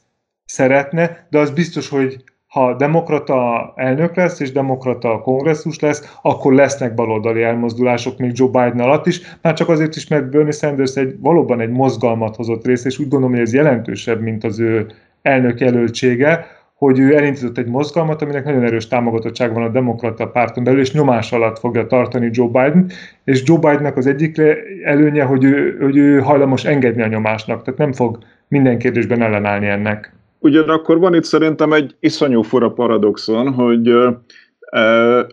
szeretne, 0.46 1.28
de 1.30 1.40
az 1.40 1.52
biztos, 1.52 1.90
hogy 1.90 2.24
ha 2.58 2.74
demokrata 2.74 3.74
elnök 3.76 4.16
lesz, 4.16 4.40
és 4.40 4.52
demokrata 4.52 5.20
kongresszus 5.20 5.80
lesz, 5.80 6.18
akkor 6.22 6.54
lesznek 6.54 6.94
baloldali 6.94 7.44
elmozdulások 7.44 8.18
még 8.18 8.32
Joe 8.34 8.48
Biden 8.48 8.80
alatt 8.80 9.08
is, 9.08 9.22
már 9.42 9.54
csak 9.54 9.70
azért 9.70 9.96
is, 9.96 10.08
mert 10.08 10.30
Bernie 10.30 10.52
Sanders 10.52 10.96
egy, 10.96 11.16
valóban 11.20 11.60
egy 11.60 11.70
mozgalmat 11.70 12.36
hozott 12.36 12.66
rész, 12.66 12.86
és 12.86 13.00
úgy 13.00 13.08
gondolom, 13.08 13.36
hogy 13.36 13.44
ez 13.44 13.54
jelentősebb, 13.54 14.22
mint 14.22 14.44
az 14.44 14.60
ő 14.60 14.88
elnök 15.22 15.60
jelöltsége, 15.60 16.46
hogy 16.74 17.00
ő 17.00 17.16
elindított 17.16 17.58
egy 17.58 17.68
mozgalmat, 17.68 18.22
aminek 18.22 18.46
nagyon 18.46 18.64
erős 18.64 18.88
támogatottság 18.88 19.54
van 19.54 19.64
a 19.64 19.70
demokrata 19.70 20.28
párton 20.28 20.64
belül, 20.64 20.80
és 20.80 20.94
nyomás 20.94 21.32
alatt 21.32 21.60
fogja 21.60 21.88
tartani 21.88 22.30
Joe 22.32 22.48
Biden, 22.48 22.90
és 23.24 23.44
Joe 23.46 23.58
Bidennek 23.58 23.98
az 23.98 24.08
egyik 24.08 24.42
előnye, 24.84 25.24
hogy 25.24 25.44
ő, 25.44 25.78
hogy 25.82 25.98
ő 25.98 26.20
hajlamos 26.20 26.66
engedni 26.66 27.02
a 27.02 27.08
nyomásnak, 27.08 27.64
tehát 27.64 27.80
nem 27.80 27.94
fog 27.94 28.18
minden 28.48 28.78
kérdésben 28.78 29.22
ellenállni 29.22 29.68
ennek. 29.68 30.17
Ugyanakkor 30.40 31.00
van 31.00 31.14
itt 31.14 31.24
szerintem 31.24 31.74
egy 31.74 31.96
iszonyú 32.00 32.42
fura 32.42 32.72
paradoxon, 32.72 33.54
hogy 33.54 33.94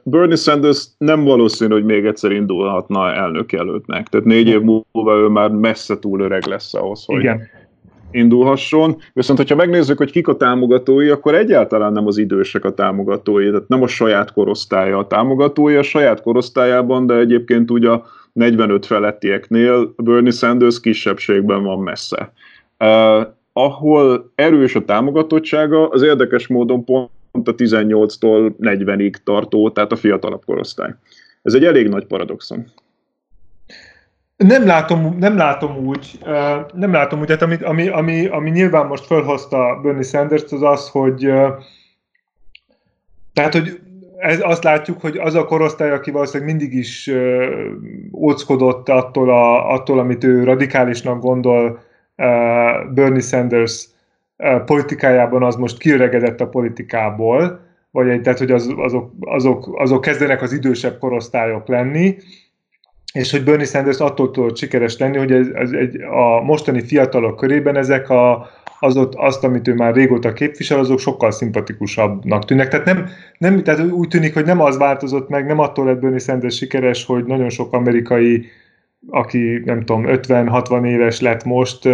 Bernie 0.02 0.36
Sanders 0.36 0.86
nem 0.98 1.24
valószínű, 1.24 1.72
hogy 1.72 1.84
még 1.84 2.04
egyszer 2.04 2.30
indulhatna 2.30 3.12
elnök 3.12 3.52
előttnek. 3.52 4.08
Tehát 4.08 4.26
négy 4.26 4.48
év 4.48 4.60
múlva 4.60 5.16
ő 5.16 5.26
már 5.26 5.50
messze 5.50 5.98
túl 5.98 6.20
öreg 6.20 6.46
lesz 6.46 6.74
ahhoz, 6.74 7.04
hogy 7.04 7.20
Igen. 7.20 7.42
indulhasson. 8.10 8.96
Viszont, 9.12 9.38
hogyha 9.38 9.54
megnézzük, 9.54 9.98
hogy 9.98 10.10
kik 10.10 10.28
a 10.28 10.36
támogatói, 10.36 11.08
akkor 11.08 11.34
egyáltalán 11.34 11.92
nem 11.92 12.06
az 12.06 12.18
idősek 12.18 12.64
a 12.64 12.74
támogatói, 12.74 13.50
tehát 13.50 13.68
nem 13.68 13.82
a 13.82 13.86
saját 13.86 14.32
korosztálya 14.32 14.98
a 14.98 15.06
támogatói, 15.06 15.74
a 15.74 15.82
saját 15.82 16.22
korosztályában, 16.22 17.06
de 17.06 17.14
egyébként 17.14 17.70
ugye 17.70 17.90
a 17.90 18.04
45 18.32 18.86
felettieknél 18.86 19.94
Bernie 19.96 20.30
Sanders 20.30 20.80
kisebbségben 20.80 21.62
van 21.62 21.78
messze 21.78 22.32
ahol 23.56 24.32
erős 24.34 24.74
a 24.74 24.84
támogatottsága, 24.84 25.88
az 25.88 26.02
érdekes 26.02 26.46
módon 26.46 26.84
pont 26.84 27.48
a 27.48 27.54
18-tól 27.54 28.52
40-ig 28.60 29.14
tartó, 29.24 29.70
tehát 29.70 29.92
a 29.92 29.96
fiatalabb 29.96 30.44
korosztály. 30.44 30.94
Ez 31.42 31.54
egy 31.54 31.64
elég 31.64 31.88
nagy 31.88 32.06
paradoxon. 32.06 32.64
Nem 34.36 34.66
látom, 34.66 35.16
nem 35.18 35.36
látom 35.36 35.76
úgy, 35.76 36.18
nem 36.74 36.92
látom 36.92 37.20
úgy, 37.20 37.26
tehát 37.26 37.42
ami, 37.42 37.56
ami, 37.62 37.88
ami, 37.88 38.26
ami 38.26 38.50
nyilván 38.50 38.86
most 38.86 39.06
felhozta 39.06 39.80
Bernie 39.82 40.02
Sanders, 40.02 40.42
az 40.52 40.62
az, 40.62 40.88
hogy 40.88 41.30
tehát, 43.32 43.52
hogy 43.52 43.80
ez, 44.16 44.40
azt 44.42 44.64
látjuk, 44.64 45.00
hogy 45.00 45.16
az 45.16 45.34
a 45.34 45.44
korosztály, 45.44 45.90
aki 45.90 46.10
valószínűleg 46.10 46.54
mindig 46.54 46.78
is 46.78 47.10
óckodott 48.12 48.88
attól, 48.88 49.30
a, 49.30 49.72
attól, 49.72 49.98
amit 49.98 50.24
ő 50.24 50.44
radikálisnak 50.44 51.20
gondol, 51.20 51.80
Bernie 52.94 53.20
Sanders 53.20 53.88
politikájában 54.64 55.42
az 55.42 55.56
most 55.56 55.78
kiöregedett 55.78 56.40
a 56.40 56.48
politikából, 56.48 57.60
vagy 57.90 58.20
tehát, 58.20 58.38
hogy 58.38 58.50
az, 58.50 58.74
azok, 58.76 59.12
azok, 59.20 59.68
azok 59.72 60.00
kezdenek 60.00 60.42
az 60.42 60.52
idősebb 60.52 60.98
korosztályok 60.98 61.68
lenni, 61.68 62.16
és 63.12 63.30
hogy 63.30 63.44
Bernie 63.44 63.66
Sanders 63.66 63.98
attól 63.98 64.30
tud 64.30 64.56
sikeres 64.56 64.98
lenni, 64.98 65.16
hogy 65.16 65.32
ez, 65.32 65.46
ez 65.54 65.70
egy, 65.70 66.00
a 66.00 66.42
mostani 66.42 66.80
fiatalok 66.80 67.36
körében 67.36 67.76
ezek 67.76 68.10
a, 68.10 68.46
az 68.78 68.96
ott, 68.96 69.14
azt, 69.14 69.44
amit 69.44 69.68
ő 69.68 69.74
már 69.74 69.94
régóta 69.94 70.32
képvisel, 70.32 70.78
azok 70.78 70.98
sokkal 70.98 71.30
szimpatikusabbnak 71.30 72.44
tűnnek. 72.44 72.68
Tehát, 72.68 72.86
nem, 72.86 73.08
nem, 73.38 73.62
tehát 73.62 73.90
úgy 73.90 74.08
tűnik, 74.08 74.34
hogy 74.34 74.44
nem 74.44 74.60
az 74.60 74.78
változott 74.78 75.28
meg, 75.28 75.46
nem 75.46 75.58
attól 75.58 75.84
lett 75.84 76.00
Bernie 76.00 76.18
Sanders 76.18 76.56
sikeres, 76.56 77.04
hogy 77.04 77.24
nagyon 77.24 77.48
sok 77.50 77.72
amerikai 77.72 78.46
aki 79.10 79.62
nem 79.64 79.84
tudom, 79.84 80.04
50-60 80.06 80.86
éves 80.86 81.20
lett 81.20 81.44
most, 81.44 81.88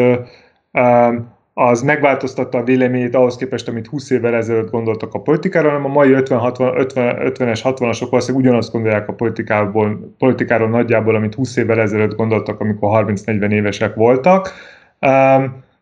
az 1.55 1.83
megváltoztatta 1.83 2.59
a 2.59 2.65
véleményét 2.65 3.15
ahhoz 3.15 3.37
képest, 3.37 3.69
amit 3.69 3.87
20 3.87 4.11
évvel 4.11 4.35
ezelőtt 4.35 4.71
gondoltak 4.71 5.15
a 5.15 5.21
politikára, 5.21 5.69
hanem 5.69 5.85
a 5.85 5.89
mai 5.89 6.11
50-es, 6.15 7.61
60-asok 7.65 8.07
valószínűleg 8.11 8.47
ugyanazt 8.47 8.73
gondolják 8.73 9.09
a 9.09 9.13
politikából, 9.13 10.15
politikáról 10.19 10.69
nagyjából, 10.69 11.15
amit 11.15 11.35
20 11.35 11.57
évvel 11.57 11.81
ezelőtt 11.81 12.17
gondoltak, 12.17 12.61
amikor 12.61 13.05
30-40 13.05 13.51
évesek 13.51 13.95
voltak. 13.95 14.53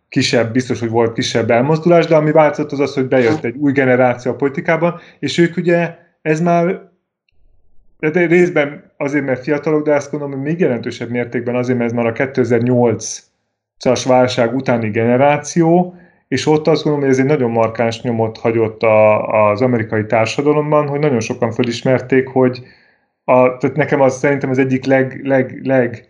Kisebb, 0.09 0.53
biztos, 0.53 0.81
hogy 0.81 0.91
volt 0.91 1.13
kisebb 1.13 1.51
elmozdulás, 1.51 2.07
de 2.07 2.17
ami 2.17 2.31
változott 2.31 2.73
az 2.73 2.81
az, 2.81 2.95
hogy 2.95 3.09
bejött 3.09 3.45
egy 3.45 3.57
új 3.57 3.73
generáció 3.73 4.33
a 4.33 4.37
politikában, 4.37 5.01
és 5.19 5.39
ők 5.39 5.57
ugye, 5.57 5.95
ez 6.23 6.41
már 6.41 6.88
de 7.99 8.27
részben 8.27 8.93
azért, 8.97 9.25
mert 9.25 9.43
fiatalok, 9.43 9.85
de 9.85 9.95
azt 9.95 10.11
gondolom, 10.11 10.35
hogy 10.35 10.45
még 10.45 10.61
jelentősebb 10.61 11.11
mértékben 11.11 11.55
azért, 11.55 11.79
mert 11.79 11.91
ez 11.91 11.97
már 11.97 12.07
a 12.07 12.13
2008-as 12.13 14.05
válság 14.07 14.55
utáni 14.55 14.91
generáció, 14.91 15.95
és 16.29 16.47
ott 16.47 16.67
azt 16.67 16.83
gondolom, 16.83 17.01
hogy 17.01 17.19
ez 17.19 17.25
egy 17.25 17.31
nagyon 17.31 17.51
markáns 17.51 18.03
nyomot 18.03 18.39
hagyott 18.39 18.83
a, 18.83 19.27
az 19.51 19.63
amerikai 19.63 20.07
társadalomban, 20.07 20.89
hogy 20.89 20.99
nagyon 20.99 21.21
sokan 21.21 21.53
felismerték, 21.53 22.29
hogy 22.29 22.63
a, 23.25 23.57
tehát 23.57 23.77
nekem 23.77 24.01
az 24.01 24.19
szerintem 24.19 24.51
az 24.51 24.59
egyik 24.59 24.85
leg, 24.85 25.21
leg, 25.25 25.61
leg 25.63 26.09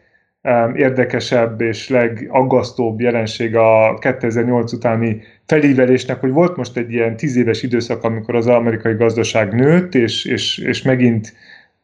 érdekesebb 0.74 1.60
és 1.60 1.88
legaggasztóbb 1.88 3.00
jelenség 3.00 3.56
a 3.56 3.98
2008 3.98 4.72
utáni 4.72 5.20
felívelésnek, 5.46 6.20
hogy 6.20 6.30
volt 6.30 6.56
most 6.56 6.76
egy 6.76 6.92
ilyen 6.92 7.16
tíz 7.16 7.36
éves 7.36 7.62
időszak, 7.62 8.04
amikor 8.04 8.34
az 8.34 8.46
amerikai 8.46 8.94
gazdaság 8.94 9.54
nőtt, 9.54 9.94
és, 9.94 10.24
és, 10.24 10.58
és 10.58 10.82
megint 10.82 11.32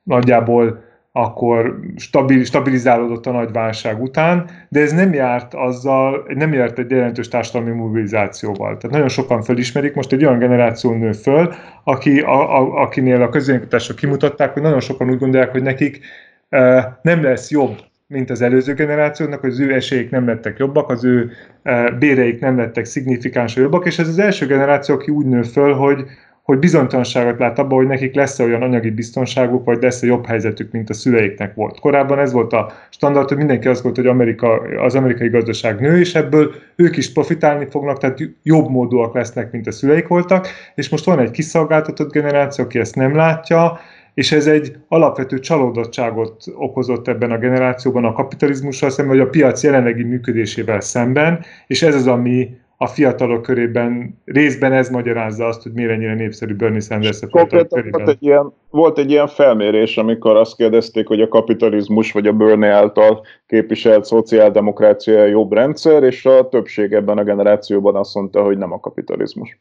nagyjából 0.05 0.83
akkor 1.17 1.81
stabil, 1.97 2.45
stabilizálódott 2.45 3.27
a 3.27 3.31
nagy 3.31 3.53
válság 3.53 4.03
után, 4.03 4.51
de 4.69 4.81
ez 4.81 4.93
nem 4.93 5.13
járt 5.13 5.55
azzal, 5.55 6.27
nem 6.29 6.53
járt 6.53 6.79
egy 6.79 6.91
jelentős 6.91 7.29
társadalmi 7.29 7.71
mobilizációval. 7.71 8.77
Tehát 8.77 8.91
nagyon 8.91 9.09
sokan 9.09 9.43
felismerik, 9.43 9.95
most 9.95 10.13
egy 10.13 10.25
olyan 10.25 10.39
generáció 10.39 10.93
nő 10.93 11.13
föl, 11.13 11.53
aki, 11.85 12.21
a, 12.21 12.59
a, 12.59 12.83
akinél 12.83 13.23
a 13.23 13.29
közönkutatások 13.29 13.97
kimutatták, 13.97 14.53
hogy 14.53 14.63
nagyon 14.63 14.81
sokan 14.81 15.11
úgy 15.11 15.19
gondolják, 15.19 15.51
hogy 15.51 15.63
nekik 15.63 16.01
e, 16.49 16.99
nem 17.03 17.23
lesz 17.23 17.51
jobb, 17.51 17.77
mint 18.07 18.31
az 18.31 18.43
előző 18.43 18.75
generációnak, 18.75 19.41
hogy 19.41 19.51
az 19.51 19.61
ő 19.61 19.75
esélyek 19.75 20.11
nem 20.11 20.27
lettek 20.27 20.59
jobbak, 20.59 20.91
az 20.91 21.05
ő 21.05 21.31
e, 21.63 21.91
béreik 21.91 22.41
nem 22.41 22.57
lettek 22.57 22.85
szignifikánsan 22.85 23.63
jobbak, 23.63 23.87
és 23.87 23.99
ez 23.99 24.09
az 24.09 24.19
első 24.19 24.47
generáció, 24.47 24.95
aki 24.95 25.11
úgy 25.11 25.27
nő 25.27 25.43
föl, 25.43 25.75
hogy, 25.75 26.05
hogy 26.45 26.59
bizonytalanságot 26.59 27.39
lát 27.39 27.59
abban, 27.59 27.79
hogy 27.79 27.87
nekik 27.87 28.15
lesz-e 28.15 28.45
olyan 28.45 28.63
anyagi 28.63 28.91
biztonságuk, 28.91 29.65
vagy 29.65 29.83
lesz-e 29.83 30.07
jobb 30.07 30.27
helyzetük, 30.27 30.73
mint 30.73 30.91
a 30.91 30.95
szüleiknek 30.95 31.55
volt. 31.55 31.81
Korábban 31.81 32.19
ez 32.19 32.33
volt 32.33 32.53
a 32.53 32.73
standard, 32.91 33.29
hogy 33.29 33.37
mindenki 33.37 33.69
azt 33.69 33.83
gondolta, 33.83 34.11
hogy 34.11 34.21
Amerika, 34.21 34.61
az 34.85 34.95
amerikai 34.95 35.29
gazdaság 35.29 35.81
nő, 35.81 35.99
és 35.99 36.15
ebből 36.15 36.55
ők 36.77 36.97
is 36.97 37.13
profitálni 37.13 37.67
fognak, 37.71 37.99
tehát 37.99 38.19
jobb 38.43 38.69
módúak 38.69 39.15
lesznek, 39.15 39.53
mint 39.53 39.67
a 39.67 39.73
szüleik 39.73 40.07
voltak, 40.07 40.49
és 40.75 40.89
most 40.89 41.05
van 41.05 41.19
egy 41.19 41.31
kiszolgáltatott 41.31 42.13
generáció, 42.13 42.65
aki 42.65 42.79
ezt 42.79 42.95
nem 42.95 43.17
látja, 43.17 43.79
és 44.15 44.33
ez 44.33 44.47
egy 44.47 44.77
alapvető 44.89 45.39
csalódottságot 45.39 46.45
okozott 46.55 47.09
ebben 47.09 47.31
a 47.31 47.39
generációban 47.39 48.05
a 48.05 48.13
kapitalizmussal 48.13 48.91
szemben, 48.91 49.17
vagy 49.17 49.27
a 49.27 49.31
piac 49.31 49.63
jelenlegi 49.63 50.03
működésével 50.03 50.81
szemben, 50.81 51.45
és 51.67 51.83
ez 51.83 51.95
az, 51.95 52.07
ami 52.07 52.57
a 52.77 52.87
fiatalok 52.87 53.43
körében 53.43 54.23
részben 54.25 54.73
ez 54.73 54.89
magyarázza 54.89 55.47
azt, 55.47 55.63
hogy 55.63 55.73
miért 55.73 55.91
ennyire 55.91 56.15
népszerű 56.15 56.55
Bernie 56.55 56.81
Sanders 56.81 57.23
a 57.23 57.27
fiatalok 57.27 57.69
körében. 57.69 58.01
Volt 58.05 58.09
egy, 58.09 58.23
ilyen, 58.23 58.53
volt 58.71 58.99
egy 58.99 59.11
ilyen 59.11 59.27
felmérés, 59.27 59.97
amikor 59.97 60.37
azt 60.37 60.57
kérdezték, 60.57 61.07
hogy 61.07 61.21
a 61.21 61.29
kapitalizmus 61.29 62.13
vagy 62.13 62.27
a 62.27 62.33
Bernie 62.33 62.71
által 62.71 63.25
képviselt 63.47 64.05
szociáldemokrácia 64.05 65.25
jobb 65.25 65.53
rendszer, 65.53 66.03
és 66.03 66.25
a 66.25 66.49
többség 66.49 66.93
ebben 66.93 67.19
a 67.19 67.25
generációban 67.25 67.97
azt 67.97 68.15
mondta, 68.15 68.43
hogy 68.43 68.59
nem 68.59 68.73
a 68.73 68.81
kapitalizmus. 68.81 69.59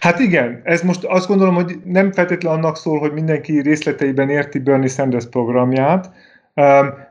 Hát 0.00 0.18
igen, 0.18 0.60
ez 0.64 0.82
most 0.82 1.04
azt 1.04 1.28
gondolom, 1.28 1.54
hogy 1.54 1.74
nem 1.84 2.12
feltétlenül 2.12 2.58
annak 2.58 2.76
szól, 2.76 2.98
hogy 2.98 3.12
mindenki 3.12 3.60
részleteiben 3.60 4.28
érti 4.28 4.58
Bernie 4.58 4.88
Sanders 4.88 5.26
programját, 5.26 6.10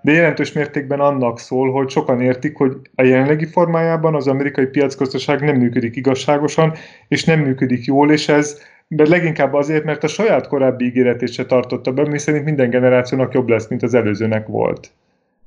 de 0.02 0.12
jelentős 0.12 0.52
mértékben 0.52 1.00
annak 1.00 1.40
szól, 1.40 1.72
hogy 1.72 1.90
sokan 1.90 2.22
értik, 2.22 2.58
hogy 2.58 2.78
a 2.96 3.04
jelenlegi 3.04 3.46
formájában 3.46 4.16
az 4.16 4.28
amerikai 4.28 4.66
piacgazdaság 4.66 5.42
nem 5.42 5.56
működik 5.56 5.96
igazságosan, 5.96 6.74
és 7.08 7.24
nem 7.24 7.40
működik 7.40 7.86
jól, 7.86 8.12
és 8.12 8.30
ez 8.30 8.62
de 8.88 9.08
leginkább 9.08 9.54
azért, 9.54 9.84
mert 9.84 10.04
a 10.04 10.08
saját 10.08 10.48
korábbi 10.48 10.86
ígéretét 10.86 11.32
se 11.32 11.46
tartotta 11.46 11.92
be, 11.92 12.08
mi 12.08 12.18
szerint 12.18 12.46
minden 12.46 12.70
generációnak 12.70 13.34
jobb 13.34 13.50
lesz, 13.50 13.68
mint 13.68 13.84
az 13.84 13.94
előzőnek 13.94 14.48
volt. 14.48 14.92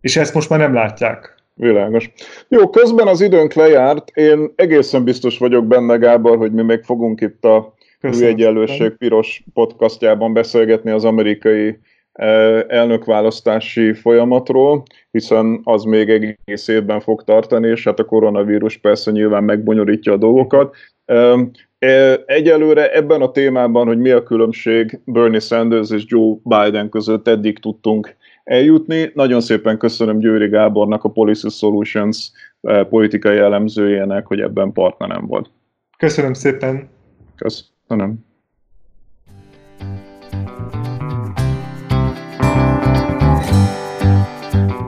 És 0.01 0.16
ezt 0.16 0.34
most 0.34 0.49
már 0.49 0.59
nem 0.59 0.74
látják. 0.74 1.36
Világos. 1.55 2.11
Jó, 2.49 2.70
közben 2.70 3.07
az 3.07 3.20
időnk 3.20 3.53
lejárt. 3.53 4.11
Én 4.14 4.53
egészen 4.57 5.05
biztos 5.05 5.38
vagyok 5.38 5.66
benne, 5.66 5.96
Gábor, 5.96 6.36
hogy 6.36 6.53
mi 6.53 6.62
még 6.62 6.82
fogunk 6.82 7.20
itt 7.20 7.44
a 7.44 7.74
Egyenlőség 8.01 8.90
Piros 8.90 9.44
podcastjában 9.55 10.32
beszélgetni 10.32 10.90
az 10.90 11.05
amerikai 11.05 11.78
elnökválasztási 12.69 13.93
folyamatról, 13.93 14.83
hiszen 15.11 15.61
az 15.64 15.85
még 15.85 16.11
egész 16.11 16.69
évben 16.69 17.01
fog 17.01 17.25
tartani, 17.25 17.69
és 17.69 17.85
hát 17.85 17.99
a 17.99 18.05
koronavírus 18.05 18.77
persze 18.77 19.11
nyilván 19.11 19.45
megbonyolítja 19.45 20.12
a 20.12 20.16
dolgokat. 20.16 20.77
Egyelőre 22.27 22.93
ebben 22.93 23.23
a 23.23 23.31
témában, 23.31 23.87
hogy 23.87 23.99
mi 23.99 24.11
a 24.11 24.23
különbség 24.23 25.01
Bernie 25.05 25.41
Sanders 25.41 25.91
és 25.91 26.05
Joe 26.07 26.35
Biden 26.43 26.89
között 26.89 27.29
eddig 27.29 27.59
tudtunk 27.59 28.16
eljutni. 28.45 29.11
Nagyon 29.14 29.41
szépen 29.41 29.79
köszönöm 29.79 30.19
Győri 30.19 30.49
Gábornak, 30.49 31.05
a 31.05 31.09
Policy 31.09 31.49
Solutions 31.49 32.31
politikai 32.89 33.37
elemzőjének, 33.37 34.27
hogy 34.27 34.41
ebben 34.41 34.73
partnerem 34.73 35.27
volt. 35.27 35.51
Köszönöm 35.99 36.33
szépen. 36.33 36.89
Köszönöm. 37.37 38.27